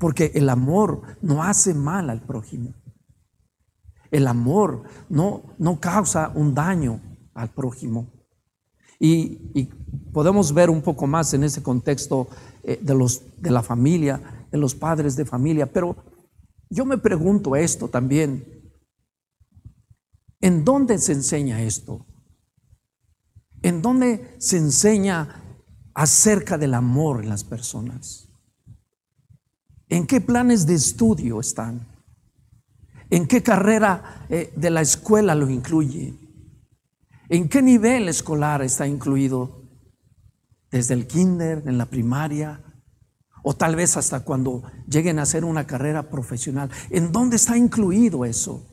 [0.00, 2.74] Porque el amor no hace mal al prójimo.
[4.10, 7.00] El amor no, no causa un daño
[7.32, 8.12] al prójimo.
[8.98, 9.70] Y,
[10.12, 12.26] podemos ver un poco más en ese contexto
[12.64, 15.96] eh, de, los, de la familia, de los padres de familia, pero
[16.68, 18.44] yo me pregunto esto también.
[20.40, 22.04] ¿En dónde se enseña esto?
[23.62, 25.42] ¿En dónde se enseña
[25.94, 28.28] acerca del amor en las personas?
[29.88, 31.86] ¿En qué planes de estudio están?
[33.08, 36.14] ¿En qué carrera eh, de la escuela lo incluye?
[37.28, 39.62] ¿En qué nivel escolar está incluido?
[40.70, 42.65] ¿Desde el kinder, en la primaria,
[43.48, 46.68] o tal vez hasta cuando lleguen a hacer una carrera profesional.
[46.90, 48.66] ¿En dónde está incluido eso?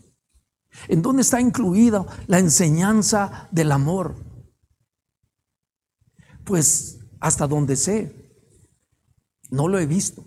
[0.87, 4.15] ¿En dónde está incluida la enseñanza del amor?
[6.43, 8.33] Pues hasta donde sé,
[9.51, 10.25] no lo he visto.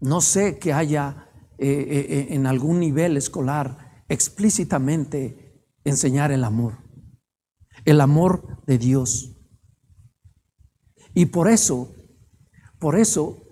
[0.00, 6.78] No sé que haya eh, eh, eh, en algún nivel escolar explícitamente enseñar el amor,
[7.84, 9.36] el amor de Dios.
[11.14, 11.94] Y por eso
[12.80, 13.46] por eso,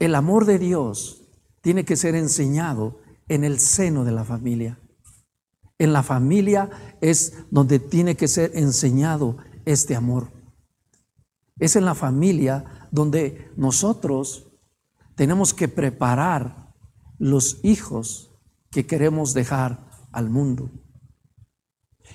[0.00, 1.22] el amor de Dios
[1.62, 4.78] tiene que ser enseñado en el seno de la familia.
[5.78, 10.32] En la familia es donde tiene que ser enseñado este amor.
[11.58, 14.48] Es en la familia donde nosotros
[15.14, 16.74] tenemos que preparar
[17.18, 18.32] los hijos
[18.70, 20.70] que queremos dejar al mundo.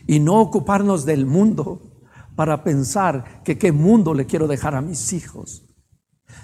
[0.06, 2.04] Y no ocuparnos del mundo
[2.36, 5.71] para pensar que qué mundo le quiero dejar a mis hijos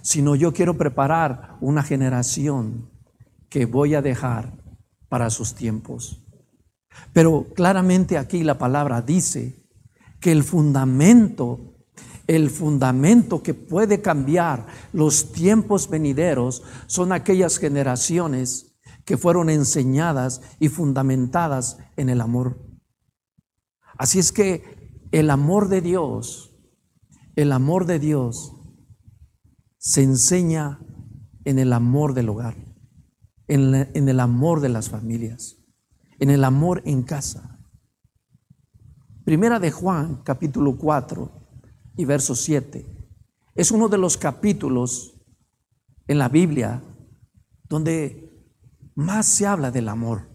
[0.02, 2.90] sino yo quiero preparar una generación
[3.50, 4.58] que voy a dejar
[5.10, 6.24] para sus tiempos.
[7.14, 9.68] Pero claramente aquí la palabra dice
[10.20, 11.76] que el fundamento,
[12.26, 20.70] el fundamento que puede cambiar los tiempos venideros son aquellas generaciones que fueron enseñadas y
[20.70, 22.60] fundamentadas en el amor.
[23.98, 26.48] Así es que el amor de Dios
[27.38, 28.56] el amor de Dios
[29.88, 30.82] se enseña
[31.46, 32.58] en el amor del hogar,
[33.48, 35.64] en, en el amor de las familias,
[36.20, 37.58] en el amor en casa.
[39.24, 41.32] Primera de Juan, capítulo 4
[41.96, 42.86] y verso 7,
[43.56, 45.22] es uno de los capítulos
[46.06, 46.84] en la Biblia
[47.70, 48.46] donde
[48.94, 50.28] más se habla del amor.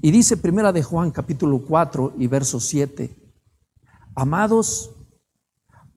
[0.00, 3.16] Y dice Primera de Juan capítulo 4 y verso 7,
[4.16, 4.96] amados,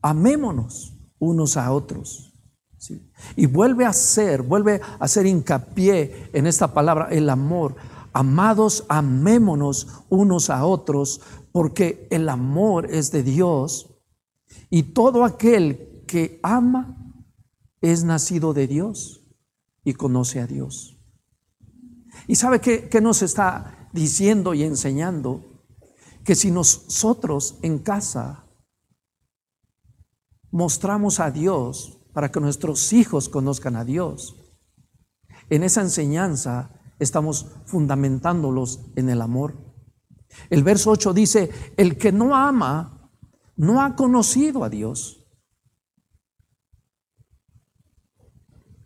[0.03, 0.94] amémonos
[1.25, 2.33] unos a otros.
[2.77, 3.11] ¿sí?
[3.35, 7.75] Y vuelve a ser, vuelve a hacer hincapié en esta palabra, el amor.
[8.13, 13.95] Amados, amémonos unos a otros, porque el amor es de Dios
[14.69, 17.13] y todo aquel que ama
[17.81, 19.23] es nacido de Dios
[19.83, 20.99] y conoce a Dios.
[22.27, 25.43] ¿Y sabe qué, nos está diciendo y enseñando?
[26.23, 28.44] Que si nosotros en casa
[30.55, 34.37] mostramos a Dios para que nuestros hijos conozcan a Dios,
[35.49, 39.53] en esa enseñanza estamos fundamentándolos en el amor.
[40.49, 43.11] El verso 8 dice, el que no ama
[43.57, 45.27] no ha conocido a Dios.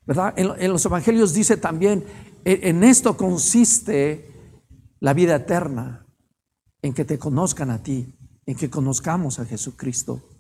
[0.08, 2.04] En, los evangelios dice también,
[2.46, 4.58] en, esto consiste
[5.00, 6.08] la vida eterna,
[6.82, 10.39] en que te conozcan a ti, en que conozcamos a Jesucristo.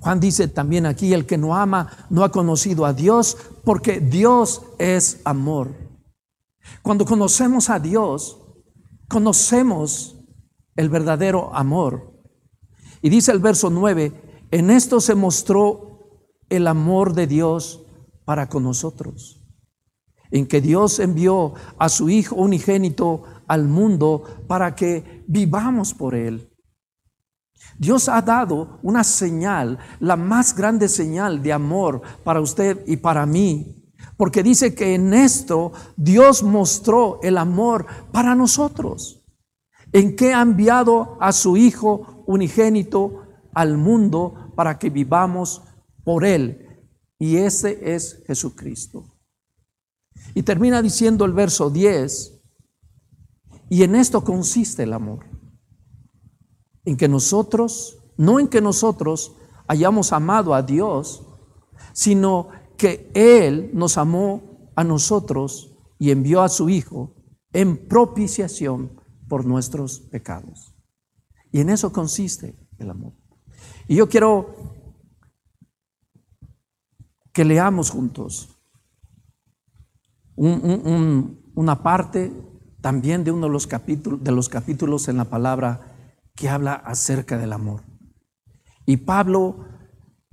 [0.00, 4.62] Juan dice también aquí, el que no ama no ha conocido a Dios porque Dios
[4.78, 5.74] es amor.
[6.82, 8.38] Cuando conocemos a Dios,
[9.08, 10.16] conocemos
[10.76, 12.12] el verdadero amor.
[13.00, 14.12] Y dice el verso 9,
[14.50, 15.94] en esto se mostró
[16.48, 17.84] el amor de Dios
[18.24, 19.42] para con nosotros.
[20.30, 26.53] En que Dios envió a su Hijo unigénito al mundo para que vivamos por Él.
[27.78, 33.26] Dios ha dado una señal, la más grande señal de amor para usted y para
[33.26, 33.80] mí.
[34.16, 39.24] Porque dice que en esto Dios mostró el amor para nosotros.
[39.92, 43.22] En que ha enviado a su Hijo unigénito
[43.54, 45.62] al mundo para que vivamos
[46.04, 46.64] por Él.
[47.18, 49.14] Y ese es Jesucristo.
[50.34, 52.34] Y termina diciendo el verso 10,
[53.70, 55.24] y en esto consiste el amor,
[56.84, 59.34] en que nosotros, no en que nosotros
[59.66, 61.26] hayamos amado a Dios,
[61.92, 67.14] sino que Él nos amó a nosotros y envió a su Hijo
[67.52, 70.74] en propiciación por nuestros pecados.
[71.50, 73.14] Y en eso consiste el amor.
[73.86, 74.54] Y yo quiero
[77.32, 78.50] que leamos juntos
[80.36, 82.32] una parte
[82.80, 85.93] también de uno de los, capítulos, de los capítulos en la palabra
[86.34, 87.82] que habla acerca del amor.
[88.86, 89.66] Y Pablo,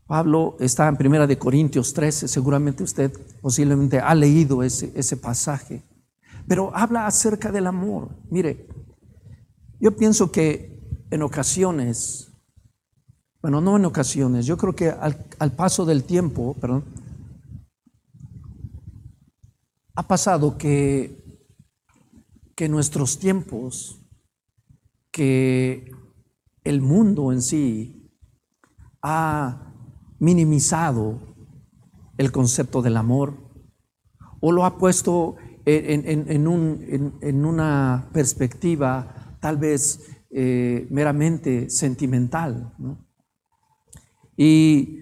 [0.05, 3.11] Pablo está en Primera de Corintios 13, seguramente usted
[3.41, 5.83] posiblemente ha leído ese, ese pasaje,
[6.47, 8.09] pero habla acerca del amor.
[8.29, 8.67] Mire,
[9.79, 12.31] yo pienso que en ocasiones
[13.41, 16.85] bueno, no en ocasiones, yo creo que al, paso del tiempo, perdón,
[19.95, 21.39] ha pasado que,
[22.55, 23.99] que nuestros tiempos,
[25.11, 25.91] que
[26.63, 28.09] el mundo en sí
[29.01, 29.73] ha
[30.19, 31.35] minimizado
[32.17, 33.35] el concepto del amor
[34.39, 36.47] o lo ha puesto en,
[37.45, 42.73] una perspectiva tal vez eh, meramente sentimental.
[42.77, 43.05] ¿no?
[44.37, 44.99] Y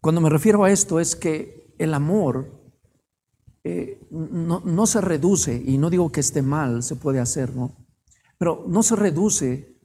[0.00, 2.56] cuando me refiero a esto es que el amor
[3.64, 7.85] eh, no, se reduce, y no digo que esté mal, se puede hacer, ¿no?
[8.38, 9.80] Pero no se reduce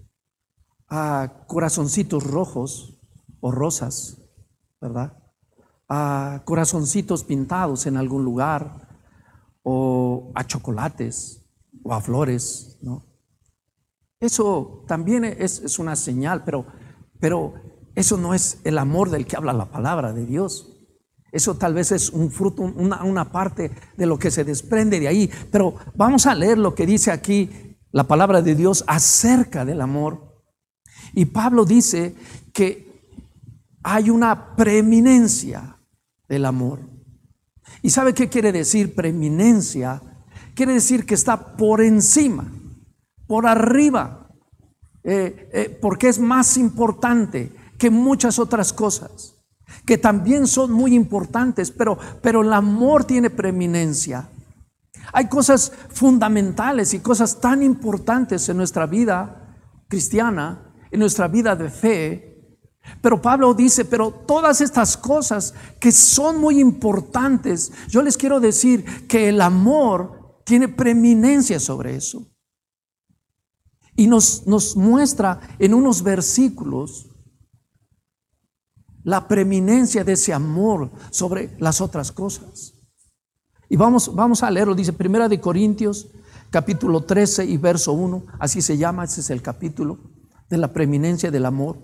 [0.87, 2.99] a corazoncitos rojos
[3.39, 4.17] o rosas,
[4.79, 5.17] ¿verdad?
[5.87, 8.89] A corazoncitos pintados en algún lugar,
[9.63, 11.45] o a chocolates,
[11.83, 13.05] o a flores, ¿no?
[14.19, 16.67] Eso también es, una señal, pero,
[17.19, 17.55] pero
[17.95, 20.77] eso no es el amor del que habla la palabra de Dios.
[21.31, 25.31] Eso tal vez es un fruto, una, parte de lo que se desprende de ahí.
[25.51, 30.43] Pero vamos a leer lo que dice aquí la palabra de Dios acerca del amor.
[31.13, 32.15] Y Pablo dice
[32.53, 32.91] que
[33.83, 35.77] hay una preeminencia
[36.27, 36.79] del amor.
[37.81, 40.01] ¿Y sabe qué quiere decir preeminencia?
[40.53, 42.51] Quiere decir que está por encima,
[43.27, 44.29] por arriba,
[45.03, 49.33] eh, eh, porque es más importante, que muchas otras cosas,
[49.87, 54.29] que también son muy importantes, pero, pero el amor tiene preeminencia.
[55.13, 61.69] Hay cosas fundamentales y cosas tan importantes en nuestra vida cristiana, en nuestra vida de
[61.69, 62.31] fe,
[63.01, 69.07] Pero Pablo dice, pero todas estas cosas que son muy importantes, yo les quiero decir
[69.07, 72.27] que el amor tiene preeminencia sobre eso.
[73.95, 77.07] Y nos, nos muestra en unos versículos
[79.03, 82.80] la preeminencia de ese amor sobre las otras cosas.
[83.71, 86.09] Y vamos, vamos a leerlo, dice Primera de Corintios,
[86.49, 89.97] capítulo 13 y verso 1, así se llama, ese es el capítulo
[90.49, 91.77] de la preeminencia del amor.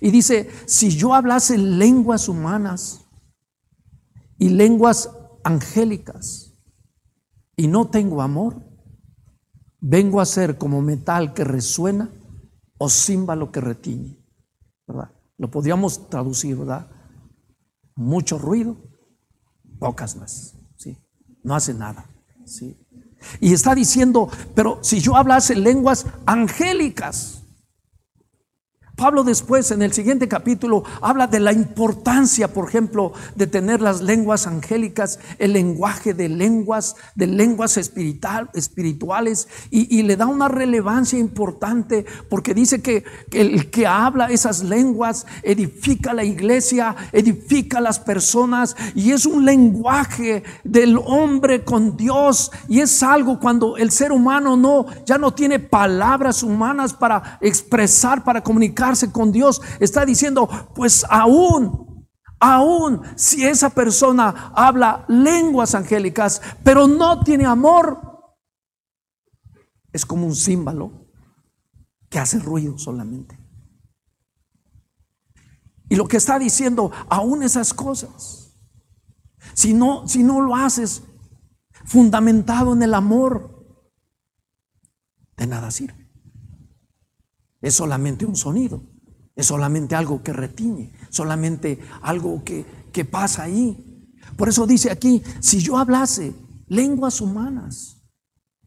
[0.00, 3.08] Y dice, si yo hablase lenguas humanas
[4.38, 5.10] y lenguas
[5.42, 6.52] angélicas
[7.56, 8.62] y no tengo amor,
[9.80, 12.08] vengo a ser como metal que resuena
[12.78, 14.24] o címbalo que retiñe.
[14.86, 15.10] ¿verdad?
[15.38, 16.86] Lo podríamos traducir, ¿verdad?
[17.96, 18.76] Mucho ruido,
[19.80, 20.55] pocas más.
[21.46, 22.04] No hace nada.
[22.44, 22.76] ¿sí?
[23.40, 27.44] Y está diciendo, pero si yo hablase lenguas angélicas,
[28.96, 34.00] Pablo después en el siguiente capítulo habla de la importancia, por ejemplo, de tener las
[34.00, 41.18] lenguas angélicas, el lenguaje de lenguas, de lenguas espiritual, espirituales, y, le da una relevancia
[41.18, 47.82] importante porque dice que, que, el que habla esas lenguas edifica la iglesia, edifica a
[47.82, 53.90] las personas, y es un lenguaje del hombre con Dios, y es algo cuando el
[53.90, 60.04] ser humano no, ya no tiene palabras humanas para expresar, para comunicar con Dios, está
[60.04, 62.06] diciendo, pues aún,
[62.38, 68.00] aún si esa persona habla lenguas angélicas, pero no tiene amor,
[69.92, 71.08] es como un símbolo
[72.08, 73.38] que hace ruido solamente.
[75.88, 78.56] Y lo que está diciendo, aún esas cosas,
[79.54, 81.02] si no, si no lo haces
[81.84, 83.52] fundamentado en el amor,
[85.36, 86.05] de nada sirve
[87.60, 88.82] es solamente un sonido,
[89.34, 94.12] es solamente algo que retiñe, solamente algo que, que pasa ahí.
[94.36, 96.34] Por eso dice aquí, si yo hablase
[96.68, 98.02] lenguas humanas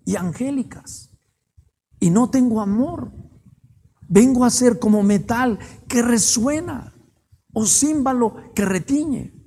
[0.06, 1.12] y angélicas
[2.00, 3.12] y no tengo amor,
[4.08, 6.94] vengo a ser como metal que resuena
[7.54, 9.40] o címbalo que retiñe.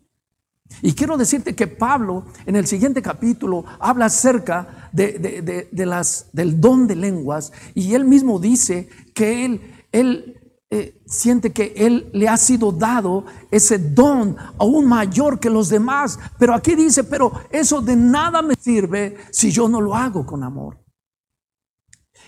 [0.80, 6.86] Y quiero decirte que Pablo en el siguiente capítulo habla acerca de, las, del don
[6.86, 9.60] de lenguas y él mismo dice que él,
[9.92, 15.68] él eh, siente que él le ha sido dado ese don aún mayor que los
[15.68, 16.18] demás.
[16.38, 20.42] Pero aquí dice, pero eso de nada me sirve si yo no lo hago con
[20.42, 20.82] amor.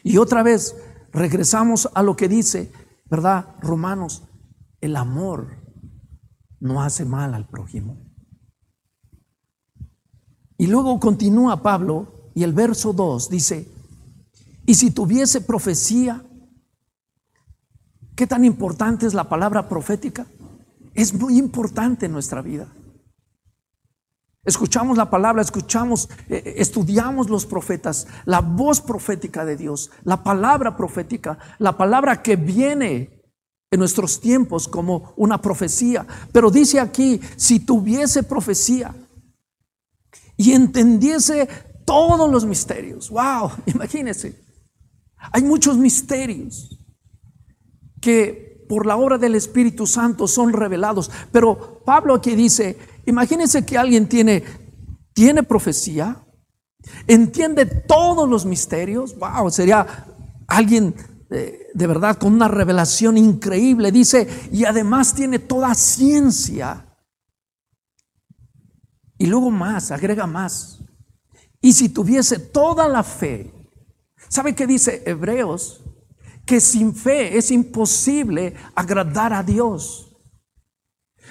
[0.02, 0.76] Y otra vez
[1.10, 2.70] regresamos a lo que dice,
[3.06, 3.56] ¿verdad?
[3.62, 4.24] Romanos,
[4.82, 5.64] el amor
[6.60, 7.96] no hace mal al prójimo.
[10.58, 13.72] Y luego continúa Pablo y el verso 2 dice,
[14.66, 16.22] y si tuviese profecía,
[18.14, 20.26] ¿qué tan importante es la palabra profética?
[20.94, 22.68] Es muy importante en nuestra vida.
[24.44, 30.22] Escuchamos la palabra, escuchamos, eh, eh, estudiamos los profetas, la voz profética de Dios, la
[30.22, 33.22] palabra profética, la palabra que viene
[33.70, 36.06] en nuestros tiempos como una profecía.
[36.30, 38.94] Pero dice aquí, si tuviese profecía,
[40.36, 41.48] y entendiese
[41.84, 43.10] todos los misterios.
[43.10, 44.42] Wow, imagínense.
[45.32, 46.73] Hay muchos misterios
[48.04, 51.10] que por la obra del Espíritu Santo son revelados.
[51.32, 52.76] Pero Pablo aquí dice,
[53.06, 54.44] imagínense que alguien tiene,
[55.14, 56.22] tiene profecía,
[57.06, 59.16] entiende todos los misterios.
[59.18, 59.86] Wow, sería
[60.46, 60.94] alguien
[61.30, 63.90] de, de verdad con una revelación increíble.
[63.90, 66.84] Dice, y además tiene toda ciencia
[69.18, 70.80] y luego más, agrega más.
[71.60, 73.54] Y si tuviese toda la fe,
[74.28, 75.83] ¿sabe qué dice Hebreos?
[76.44, 80.14] Que sin fe es imposible agradar a Dios.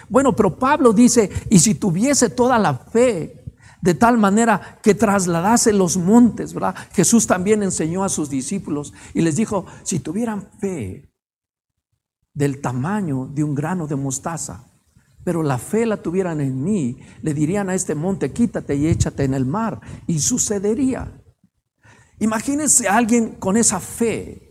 [0.09, 3.43] Bueno, pero Pablo dice, y si tuviese toda la fe,
[3.81, 6.73] de tal manera que trasladase los montes, ¿verdad?
[6.93, 11.11] Jesús también enseñó a sus discípulos y les dijo, si tuvieran fe
[12.33, 14.73] del tamaño de un grano de mostaza,
[15.23, 19.25] pero la fe la tuvieran en mí, le dirían a este monte, quítate y échate
[19.25, 21.21] en el mar, y sucedería.
[22.19, 24.42] Imagínense a alguien con esa fe.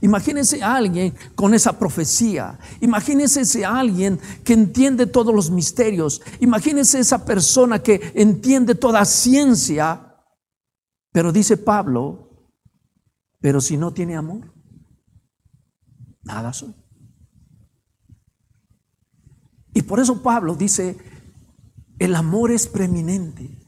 [0.00, 2.58] Imagínense a alguien con esa profecía.
[2.80, 6.22] Imagínense a alguien que entiende todos los misterios.
[6.40, 10.16] Imagínense esa persona que entiende toda ciencia.
[11.12, 12.28] Pero dice Pablo,
[13.40, 14.52] pero si no tiene amor,
[16.22, 16.74] nada soy.
[19.74, 20.96] Y por eso Pablo dice,
[21.98, 23.58] el amor es preeminente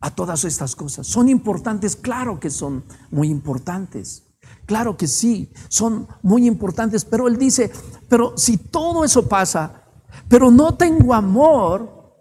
[0.00, 1.06] a todas estas cosas.
[1.06, 1.94] ¿Son importantes?
[1.96, 4.31] Claro que son muy importantes.
[4.66, 7.70] Claro que sí, son muy importantes, pero él dice,
[8.08, 9.84] pero si todo eso pasa,
[10.28, 12.16] pero no tengo amor,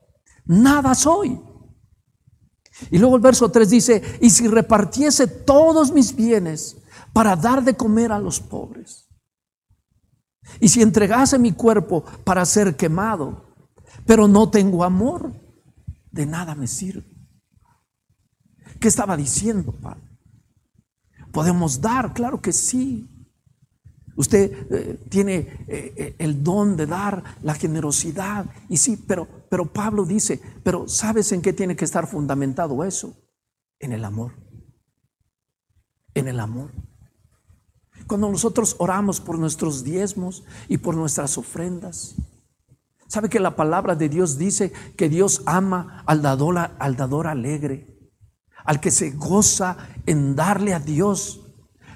[0.46, 1.40] nada soy.
[2.90, 6.78] Y luego el verso 3 dice, y si repartiese todos mis bienes
[7.14, 9.08] para dar de comer a los pobres,
[10.60, 13.54] y si entregase mi cuerpo para ser quemado,
[14.06, 15.32] pero no tengo amor,
[16.12, 17.06] de nada me sirve.
[18.80, 20.11] ¿Qué estaba diciendo Pablo?
[21.32, 22.14] ¿Podemos dar?
[22.14, 23.08] Claro que sí.
[24.16, 29.72] Usted eh, tiene eh, eh, el don de dar, la generosidad, y sí, pero, pero
[29.72, 33.16] Pablo dice, pero ¿sabes en qué tiene que estar fundamentado eso?
[33.80, 34.34] En el amor.
[36.14, 36.72] En el amor.
[38.06, 42.16] Cuando nosotros oramos por nuestros diezmos y por nuestras ofrendas,
[43.08, 47.91] ¿sabe que la palabra de Dios dice que Dios ama al al dador alegre?
[48.66, 51.42] Al que se goza en darle a Dios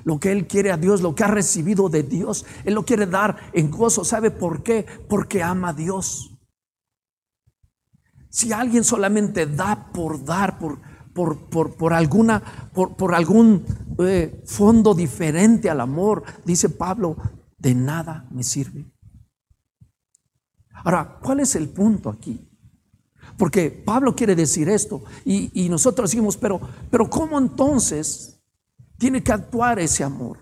[0.05, 2.45] lo que Él quiere a Dios, lo que ha recibido de Dios.
[2.63, 4.05] Él lo quiere dar en gozo.
[4.05, 4.85] ¿Sabe por qué?
[5.09, 6.37] Porque ama a Dios.
[8.29, 10.79] Si alguien solamente da por dar, por,
[11.13, 12.43] por, por, alguna,
[12.73, 13.65] por, algún
[13.99, 17.17] eh, fondo diferente al amor, dice Pablo,
[17.57, 18.85] de nada me sirve.
[20.83, 22.47] Ahora, ¿cuál es el punto aquí?
[23.37, 28.39] Porque Pablo quiere decir esto y, nosotros decimos, pero, pero ¿cómo entonces
[28.97, 30.39] tiene que actuar ese amor?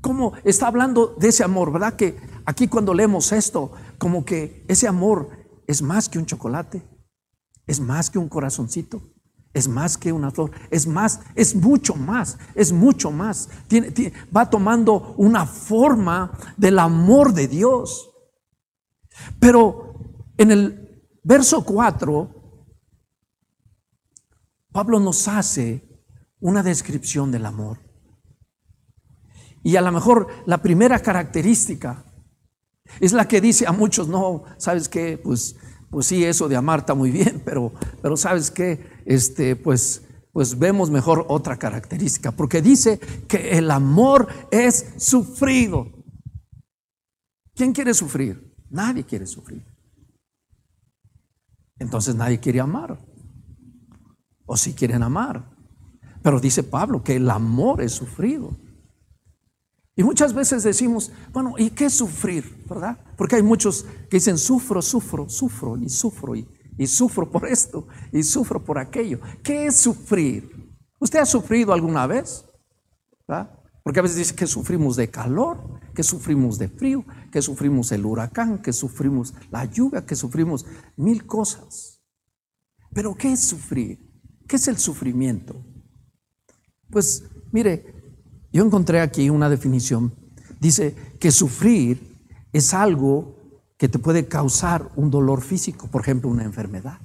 [0.00, 1.72] ¿Cómo está hablando de ese amor?
[1.72, 5.30] ¿Verdad que aquí cuando leemos esto, como que ese amor
[5.68, 6.82] es más que un chocolate,
[7.68, 9.00] es más que un corazoncito,
[9.54, 13.48] es más que una flor, es más, es mucho más, es mucho más.
[14.34, 18.10] va tomando una forma del amor de Dios.
[19.38, 19.94] Pero
[20.38, 20.81] en el
[21.24, 22.30] Verso 4,
[24.72, 25.88] Pablo nos hace
[26.40, 27.78] una descripción del amor.
[29.62, 32.04] Y a lo mejor la primera característica
[32.98, 35.16] es la que dice a muchos, no, ¿sabes qué?
[35.16, 35.54] Pues,
[35.90, 38.84] pues sí, eso de amar está muy bien, pero, pero ¿sabes qué?
[39.06, 40.02] Este, pues,
[40.32, 42.98] pues vemos mejor otra característica, porque dice
[43.28, 45.86] que el amor es sufrido.
[47.54, 48.52] ¿Quién quiere sufrir?
[48.70, 49.71] Nadie quiere sufrir
[51.82, 52.98] entonces nadie quiere amar.
[54.46, 55.50] O si quieren amar.
[56.22, 58.56] Pero dice Pablo que el amor es sufrido.
[59.94, 62.64] Y muchas veces decimos, bueno, ¿y qué es sufrir?
[62.68, 62.98] ¿Verdad?
[63.16, 66.46] Porque hay muchos que dicen, sufro, sufro, sufro y sufro y,
[66.86, 69.20] sufro por esto y sufro por aquello.
[69.42, 70.50] ¿Qué es sufrir?
[70.98, 72.44] ¿Usted ha sufrido alguna vez?
[73.82, 78.04] Porque a veces dice que sufrimos de calor, que sufrimos de frío, que sufrimos el
[78.04, 80.66] huracán, que sufrimos la lluvia, que sufrimos
[80.96, 82.02] mil cosas.
[82.92, 83.98] Pero ¿qué es sufrir?
[84.46, 85.64] ¿Qué es el sufrimiento?
[86.90, 87.86] Pues mire,
[88.52, 90.14] yo encontré aquí una definición.
[90.60, 92.20] Dice que sufrir
[92.52, 93.36] es algo
[93.78, 97.00] que te puede causar un dolor físico, por ejemplo, una enfermedad.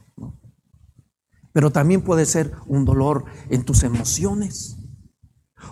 [1.53, 4.77] Pero también puede ser un dolor en tus emociones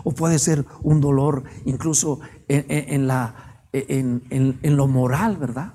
[0.02, 5.74] o puede ser un dolor incluso en, la, en, lo moral, ¿verdad?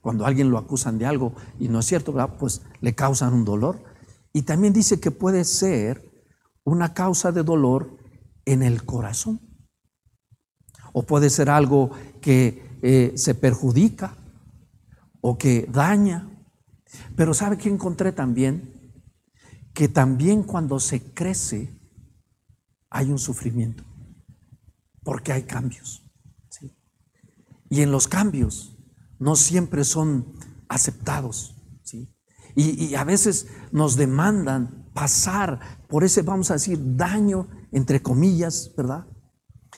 [0.00, 2.14] Cuando alguien lo acusan de algo y no es cierto.
[2.38, 3.82] Pues le causan un dolor.
[4.32, 6.08] Y también dice que puede ser
[6.64, 7.96] una causa de dolor
[8.44, 9.40] en el corazón.
[10.92, 14.16] O puede ser algo que eh, se perjudica
[15.20, 16.30] o que daña.
[17.16, 18.92] Pero ¿sabe qué encontré también?
[19.74, 21.78] Que también cuando se crece
[22.90, 23.84] hay un sufrimiento,
[25.02, 26.07] porque hay cambios.
[27.70, 28.76] Y en los cambios
[29.18, 30.34] no siempre son
[30.68, 31.56] aceptados.
[31.82, 32.14] ¿sí?
[32.54, 39.06] Y, a veces nos demandan pasar por ese, vamos a decir, daño, entre comillas, ¿verdad?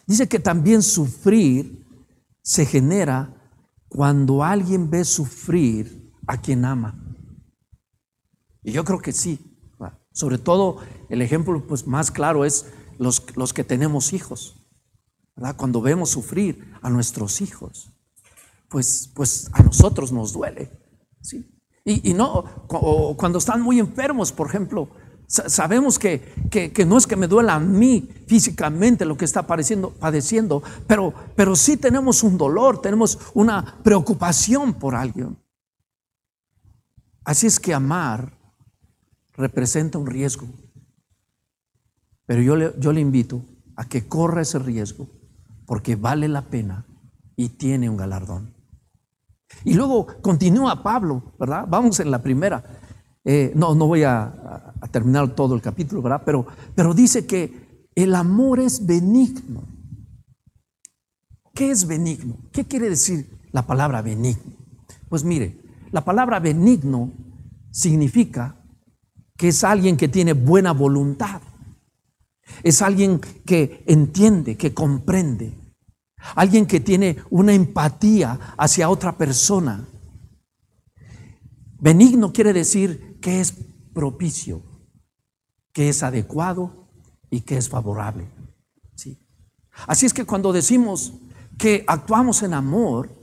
[0.07, 1.87] Dice que también sufrir
[2.43, 3.37] se genera
[3.89, 7.15] cuando alguien ve sufrir a quien ama.
[8.63, 9.47] Y yo creo que sí.
[10.13, 10.79] Sobre todo
[11.09, 12.67] el ejemplo pues, más claro es
[12.99, 13.21] los,
[13.55, 14.60] que tenemos hijos,
[15.57, 17.91] Cuando vemos sufrir a nuestros hijos,
[18.69, 20.71] pues, pues a nosotros nos duele,
[21.23, 21.47] ¿sí?
[21.83, 22.45] Y, no,
[23.17, 24.91] cuando están muy enfermos, por ejemplo,
[25.27, 26.21] sabemos que,
[26.51, 31.13] que, no es que me duela a mí físicamente lo que está padeciendo, padeciendo pero,
[31.35, 35.39] pero sí tenemos un dolor, tenemos una preocupación por alguien.
[37.25, 38.39] Así es que amar
[39.33, 40.47] representa un riesgo.
[42.27, 43.43] Pero yo yo le invito
[43.75, 45.20] a que corra ese riesgo
[45.71, 46.85] porque vale la pena
[47.37, 48.53] y tiene un galardón.
[49.63, 51.65] Y luego continúa Pablo, ¿verdad?
[51.69, 52.61] Vamos en la primera.
[53.25, 56.23] Eh, no, no voy a, terminar todo el capítulo, ¿verdad?
[56.27, 56.45] Pero,
[56.75, 59.63] pero dice que el amor es benigno.
[61.55, 62.37] ¿qué es benigno?
[62.51, 64.57] ¿Qué quiere decir la palabra benigno?
[65.09, 65.57] Pues mire,
[65.93, 67.13] la palabra benigno
[67.71, 68.57] significa
[69.37, 71.41] que es alguien que tiene buena voluntad.
[72.65, 75.60] Es alguien que entiende, que comprende.
[76.35, 79.89] Alguien que tiene una empatía hacia otra persona.
[81.79, 83.55] Benigno quiere decir que es
[83.95, 84.63] propicio,
[85.73, 86.89] que es adecuado
[87.31, 88.31] y que es favorable.
[88.95, 89.27] ¿sí?
[89.87, 91.15] Así es que cuando decimos
[91.59, 93.21] que actuamos en amor,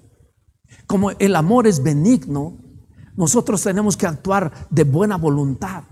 [0.85, 2.57] como el amor es benigno,
[3.15, 5.83] nosotros tenemos que actuar de buena voluntad,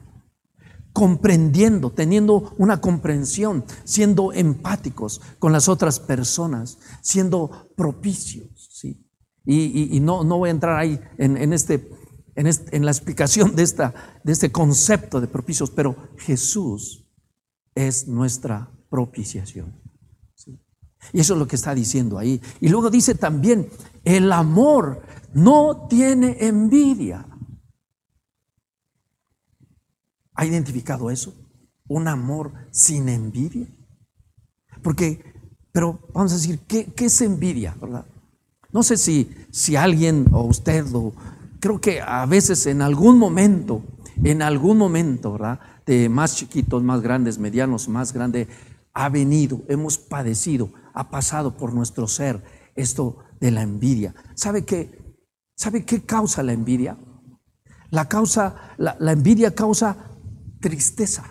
[0.95, 8.69] comprendiendo, teniendo una comprensión, siendo empáticos con las otras personas, siendo propicios.
[8.71, 9.05] ¿sí?
[9.45, 11.89] Y, no, no, voy a entrar ahí en, este,
[12.35, 13.93] en, en la explicación de, esta,
[14.23, 17.05] de este concepto de propicios, pero Jesús
[17.75, 19.77] es nuestra propiciación.
[21.11, 22.41] Y eso es lo que está diciendo ahí.
[22.61, 23.67] Y luego dice también,
[24.05, 25.01] el amor
[25.33, 27.27] no tiene envidia.
[30.35, 31.33] ¿Ha identificado eso?
[31.87, 33.67] Un amor sin envidia.
[34.83, 35.23] Porque,
[35.71, 37.75] pero vamos a decir, ¿qué, es envidia?
[37.79, 38.05] ¿verdad?
[38.71, 41.13] No sé si, si alguien o usted, o,
[41.59, 43.81] creo que a veces en algún momento,
[44.23, 45.59] en algún momento, ¿verdad?
[45.85, 48.47] De más chiquitos, más grandes, medianos, más grande,
[48.93, 52.43] ha venido, hemos padecido, ha pasado por nuestro ser
[52.75, 54.13] esto de la envidia.
[54.35, 55.17] ¿Sabe qué?
[55.55, 56.97] ¿Sabe qué causa la envidia?
[57.91, 60.14] La causa, la, la envidia causa
[60.65, 61.23] tristeza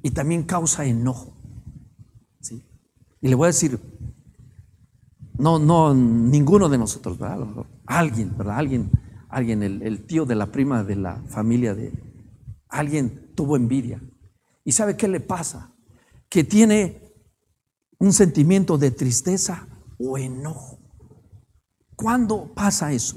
[0.00, 1.36] y también causa enojo.
[2.40, 2.64] ¿sí?
[3.20, 3.80] Y le voy a decir,
[5.36, 7.44] no, no, ninguno de nosotros, ¿verdad?
[7.86, 8.58] Alguien, ¿verdad?
[8.58, 8.92] Alguien,
[9.28, 11.92] alguien, el, tío de la prima de la familia de
[12.68, 14.00] alguien tuvo envidia.
[14.62, 15.74] ¿Y sabe qué le pasa?
[16.28, 17.02] Que tiene
[17.98, 19.66] un sentimiento de tristeza
[19.98, 20.78] o enojo.
[21.96, 23.16] ¿Cuándo pasa eso?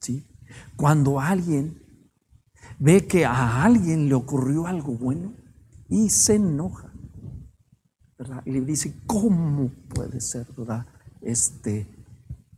[0.00, 0.26] ¿Sí?
[0.74, 1.83] Cuando alguien
[2.78, 5.34] ve que a alguien le ocurrió algo bueno
[5.88, 6.92] y se enoja.
[8.44, 10.86] Y le dice, ¿cómo puede ser, verdad?
[11.20, 11.86] Este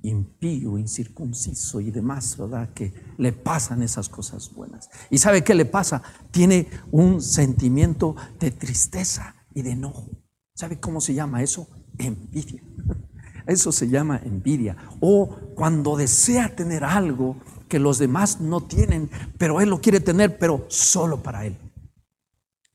[0.03, 2.73] impío, incircunciso y demás, ¿verdad?
[2.73, 4.89] Que le pasan esas cosas buenas.
[5.11, 6.03] ¿Y sabe qué le pasa?
[6.31, 10.11] Tiene un sentimiento de tristeza y de enojo.
[10.55, 11.69] ¿Sabe cómo se llama eso?
[11.99, 12.63] Envidia.
[13.47, 14.77] Eso se llama envidia.
[15.01, 17.37] O cuando desea tener algo
[17.69, 21.57] que los demás no tienen, pero él lo quiere tener, pero solo para él.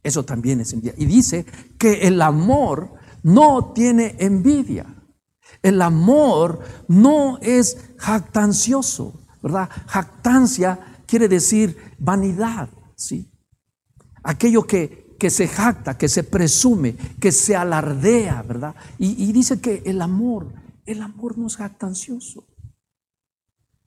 [0.03, 0.95] Eso también es envidia.
[0.97, 1.45] Y dice
[1.77, 4.85] que el amor no tiene envidia.
[5.61, 9.69] El amor no es jactancioso, ¿verdad?
[9.87, 13.31] Jactancia quiere decir vanidad, ¿sí?
[14.23, 18.75] Aquello que, que se jacta, que se presume, que se alardea, ¿verdad?
[18.97, 20.51] Y, y dice que el amor,
[20.85, 22.47] el amor no es jactancioso.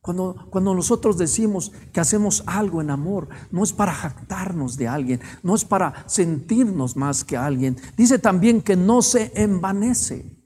[0.05, 5.55] Cuando, nosotros decimos que hacemos algo en amor, no es para jactarnos de alguien, no
[5.55, 7.79] es para sentirnos más que alguien.
[7.97, 10.45] Dice también que no se envanece,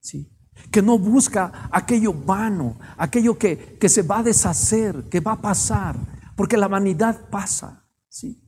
[0.00, 0.30] ¿sí?
[0.70, 5.40] que no busca aquello vano, aquello que, que, se va a deshacer, que va a
[5.40, 5.96] pasar,
[6.36, 7.88] porque la vanidad pasa.
[8.10, 8.46] ¿sí?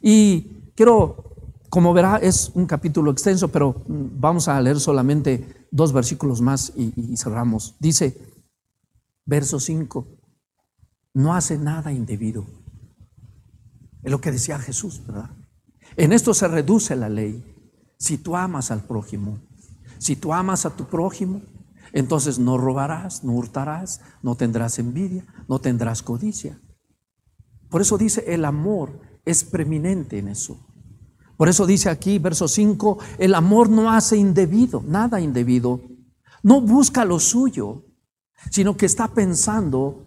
[0.00, 1.34] Y quiero,
[1.68, 6.72] como verá, es un capítulo extenso, pero mm, vamos a leer solamente dos versículos más
[6.74, 7.76] y cerramos.
[7.78, 8.37] Dice,
[9.28, 10.08] Verso 5.
[11.12, 12.46] No hace nada indebido.
[14.02, 15.36] Es lo que decía Jesús, ¿verdad?
[15.98, 17.44] En esto se reduce la ley.
[17.98, 19.38] Si tú amas al prójimo,
[19.98, 21.42] si tú amas a tu prójimo,
[21.92, 26.58] entonces no robarás, no hurtarás, no tendrás envidia, no tendrás codicia.
[27.68, 30.58] Por eso dice, el amor es preeminente en eso.
[31.36, 35.82] Por eso dice aquí, verso 5, el amor no hace indebido, nada indebido.
[36.42, 37.87] No busca lo suyo,
[38.50, 40.04] sino que está pensando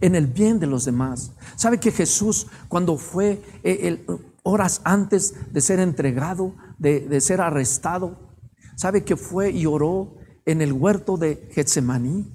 [0.00, 1.32] en el bien de los demás.
[1.56, 4.04] ¿Sabe que Jesús, cuando fue eh,
[4.42, 8.18] horas antes de ser entregado, de, ser arrestado,
[8.76, 12.32] ¿sabe que fue y oró en el huerto de Getsemaní?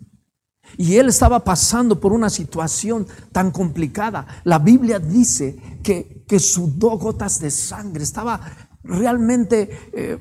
[0.77, 4.27] Y él estaba pasando por una situación tan complicada.
[4.43, 8.39] La Biblia dice que, que sudó gotas de sangre, estaba
[8.83, 10.17] realmente eh,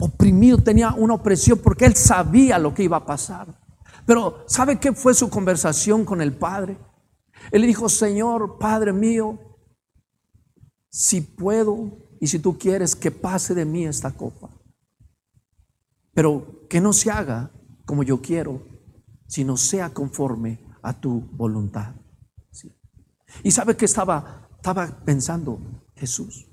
[0.00, 3.63] oprimido, tenía una opresión porque él sabía lo que iba a pasar.
[4.06, 6.78] Pero ¿sabe qué fue su conversación con el Padre?
[7.50, 9.38] Él le dijo, Señor, Padre mío,
[10.88, 14.50] si puedo y si tú quieres que pase de mí esta copa,
[16.12, 17.50] pero que no se haga
[17.84, 18.62] como yo quiero,
[19.26, 21.94] sino sea conforme a tu voluntad.
[23.42, 25.58] Y sabe que estaba, estaba pensando
[25.96, 26.46] Jesús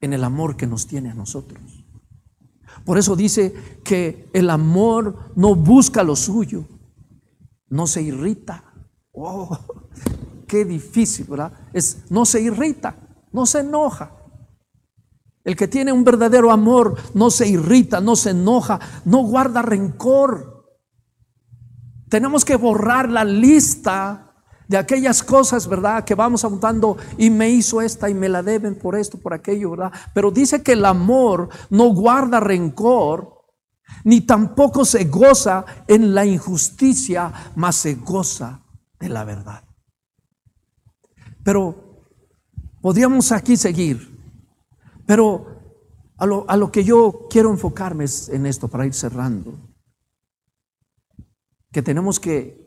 [0.00, 1.75] en el amor que nos tiene a nosotros.
[2.86, 6.64] Por eso dice que el amor no busca lo suyo,
[7.68, 8.62] no se irrita.
[9.10, 9.58] Oh,
[10.46, 11.52] qué difícil, ¿verdad?
[11.72, 12.96] Es, no se irrita,
[13.32, 14.12] no se enoja.
[15.42, 20.64] El que tiene un verdadero amor no se irrita, no se enoja, no guarda rencor.
[22.08, 24.25] Tenemos que borrar la lista
[24.68, 26.04] de aquellas cosas, ¿verdad?
[26.04, 29.70] Que vamos apuntando y me hizo esta y me la deben por esto, por aquello,
[29.70, 29.92] ¿verdad?
[30.12, 33.44] Pero dice que el amor no guarda rencor,
[34.04, 38.64] ni tampoco se goza en la injusticia, mas se goza
[38.98, 39.62] de la verdad.
[41.44, 42.04] Pero
[42.80, 44.18] podríamos aquí seguir,
[45.06, 45.46] pero
[46.16, 49.56] a lo, a lo que yo quiero enfocarme es en esto para ir cerrando,
[51.70, 52.65] que tenemos que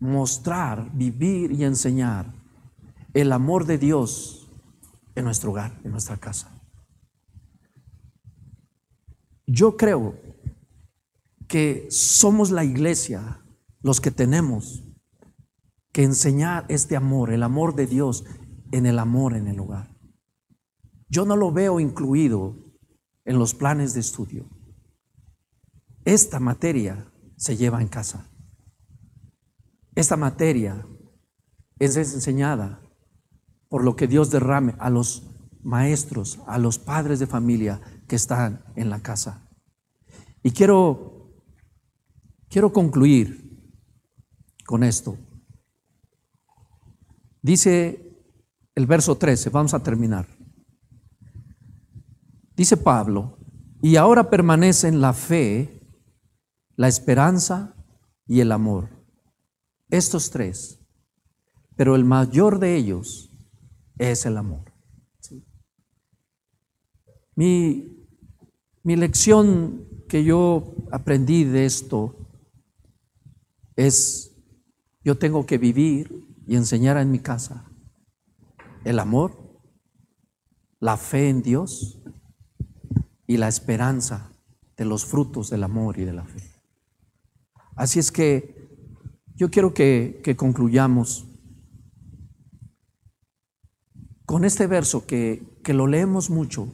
[0.00, 2.34] mostrar, vivir y enseñar
[3.14, 4.50] el amor de Dios
[5.14, 6.50] en nuestro hogar, en nuestra casa.
[9.46, 10.14] Yo creo
[11.48, 13.42] que somos la iglesia
[13.82, 14.84] los que tenemos
[15.92, 18.24] que enseñar este amor, el amor de Dios
[18.70, 19.96] en el amor en el hogar.
[21.08, 22.56] Yo no lo veo incluido
[23.24, 24.48] en los planes de estudio.
[26.04, 28.29] Esta materia se lleva en casa.
[29.94, 30.86] Esta materia
[31.78, 32.80] es enseñada
[33.68, 35.22] por lo que Dios derrame a los
[35.62, 39.48] maestros, a los padres de familia que están en la casa.
[40.42, 41.32] Y quiero,
[42.48, 43.50] quiero concluir
[44.66, 45.16] con esto.
[47.42, 48.10] Dice
[48.74, 50.26] el verso 13, vamos a terminar.
[52.56, 53.38] Dice Pablo,
[53.82, 55.80] y ahora permanecen la fe,
[56.76, 57.74] la esperanza
[58.26, 58.99] y el amor.
[59.90, 60.78] Estos tres.
[61.76, 63.30] Pero el mayor de ellos
[63.98, 64.70] es el amor.
[67.34, 68.06] Mi,
[68.82, 72.14] mi lección que yo aprendí de esto
[73.76, 74.36] es,
[75.02, 77.70] yo tengo que vivir y enseñar en mi casa
[78.84, 79.38] el amor,
[80.80, 82.02] la fe en Dios
[83.26, 84.32] y la esperanza
[84.76, 86.42] de los frutos del amor y de la fe.
[87.76, 88.59] Así es que
[89.40, 91.26] yo quiero que, concluyamos
[94.26, 96.68] con este verso que, lo leemos mucho,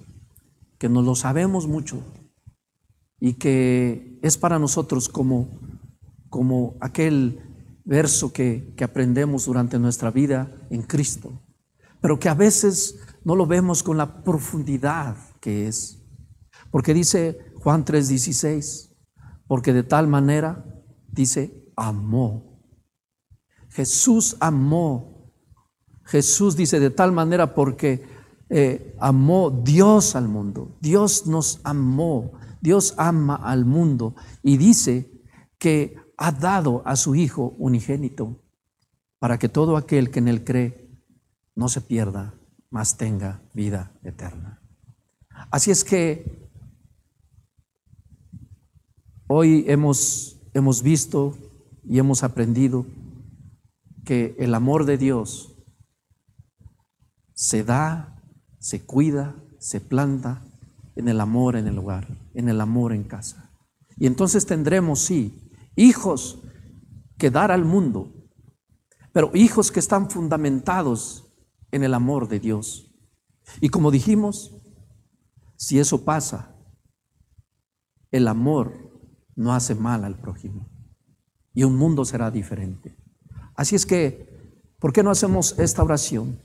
[0.77, 2.03] que nos lo sabemos mucho
[3.21, 5.61] y que es para nosotros como,
[6.29, 7.41] como aquel
[7.85, 11.41] verso que, que aprendemos durante nuestra vida en Cristo,
[12.01, 16.03] pero que a veces no lo vemos con la profundidad que es.
[16.73, 18.91] Porque dice Juan 3:16,
[19.47, 20.65] porque de tal manera,
[21.13, 22.56] dice, amó
[23.77, 25.31] Jesús amó.
[26.05, 28.07] Jesús dice de tal manera porque
[28.49, 30.79] eh, amó Dios al mundo.
[30.81, 32.33] Dios nos amó.
[32.63, 34.15] Dios ama al mundo.
[34.43, 35.23] Y dice
[35.59, 38.43] que ha dado a su Hijo unigénito
[39.19, 40.89] para que todo aquel que en él cree
[41.55, 42.33] no se pierda,
[42.71, 44.63] mas tenga vida eterna.
[45.51, 46.49] Así es que
[49.27, 51.37] hoy hemos, hemos visto
[51.85, 52.87] y hemos aprendido
[54.07, 55.53] que el amor de Dios
[57.35, 58.23] se da,
[58.59, 60.43] se cuida, se planta
[60.95, 63.53] en el amor en el hogar, en el amor en casa.
[63.97, 66.41] Y entonces tendremos, sí, hijos
[67.19, 68.15] que dar al mundo,
[69.13, 71.37] pero hijos que están fundamentados
[71.73, 72.95] en el amor de Dios.
[73.61, 74.57] Y como dijimos,
[75.57, 76.55] si eso pasa,
[78.13, 78.73] el amor
[79.35, 80.71] no hace mal al prójimo
[81.53, 82.97] y un mundo será diferente.
[83.57, 84.29] Así es que,
[84.79, 86.39] ¿por qué no hacemos esta oración?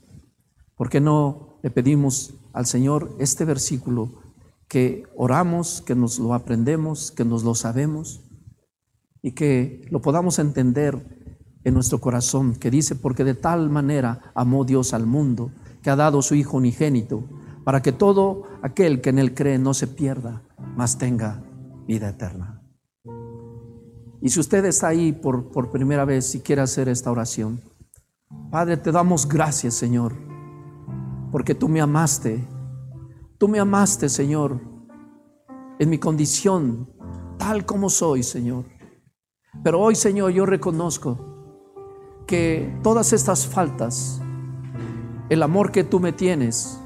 [0.76, 4.10] ¿Por qué no le pedimos al Señor este versículo
[4.68, 8.22] que oramos, que nos lo aprendemos, que nos lo sabemos
[9.20, 10.98] y que lo podamos entender
[11.64, 15.52] en nuestro corazón, que dice, porque de tal manera amó Dios al mundo,
[15.82, 17.28] que ha dado su Hijo unigénito,
[17.64, 20.42] para que todo aquel que en él cree no se pierda,
[20.74, 21.44] mas tenga
[21.86, 22.61] vida eterna.
[24.22, 27.60] Y si usted está ahí por, por primera vez y quiere hacer esta oración,
[28.52, 30.14] Padre, te damos gracias, Señor,
[31.32, 32.46] porque tú me amaste.
[33.36, 34.60] Tú me amaste, Señor,
[35.80, 36.88] en mi condición,
[37.36, 38.64] tal como soy, Señor.
[39.64, 41.18] Pero hoy, Señor, yo reconozco
[42.24, 44.20] que todas estas faltas,
[45.30, 46.78] el amor que tú me tienes,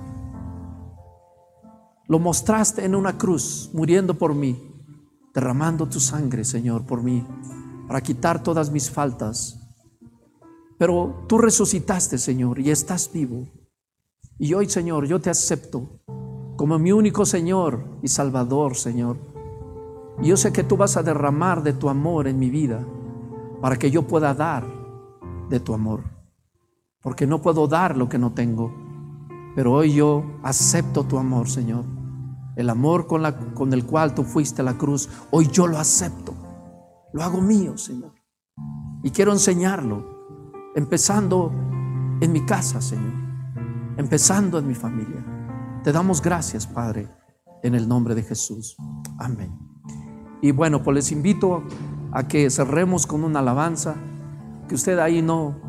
[2.09, 4.66] lo mostraste en una cruz, muriendo por mí
[5.37, 7.23] derramando tu sangre, Señor, por mí,
[7.87, 9.61] para quitar todas mis faltas.
[10.79, 13.47] Pero tú resucitaste, Señor, y estás vivo.
[14.39, 16.01] Y hoy, Señor, yo te acepto
[16.57, 19.19] como mi único Señor y Salvador, Señor.
[20.23, 22.83] Y yo sé que tú vas a derramar de tu amor en mi vida
[23.61, 24.67] para que yo pueda dar
[25.51, 26.05] de tu amor.
[27.03, 28.75] Porque no puedo dar lo que no tengo.
[29.55, 31.96] Pero hoy yo acepto tu amor, Señor.
[32.57, 36.35] El amor con, el cual tú fuiste a la cruz, hoy yo lo acepto.
[37.13, 38.15] Lo hago mío, Señor.
[39.03, 41.53] Y quiero enseñarlo, empezando
[42.21, 43.13] en mi casa, Señor.
[43.99, 45.23] Empezando en mi familia.
[45.85, 47.09] Te damos gracias, Padre,
[47.63, 48.75] en el nombre de Jesús.
[49.19, 49.55] Amén.
[50.41, 51.63] Y bueno, pues les invito
[52.13, 53.97] a que cerremos con una alabanza,
[54.67, 55.61] que usted ahí no,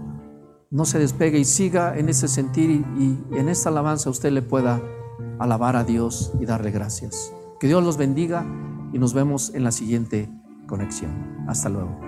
[0.71, 4.81] no se despegue y siga en ese sentir y en esta alabanza usted le pueda
[5.39, 7.33] alabar a Dios y darle gracias.
[7.59, 8.45] Que Dios los bendiga
[8.93, 10.29] y nos vemos en la siguiente
[10.67, 11.45] conexión.
[11.47, 12.06] Hasta luego.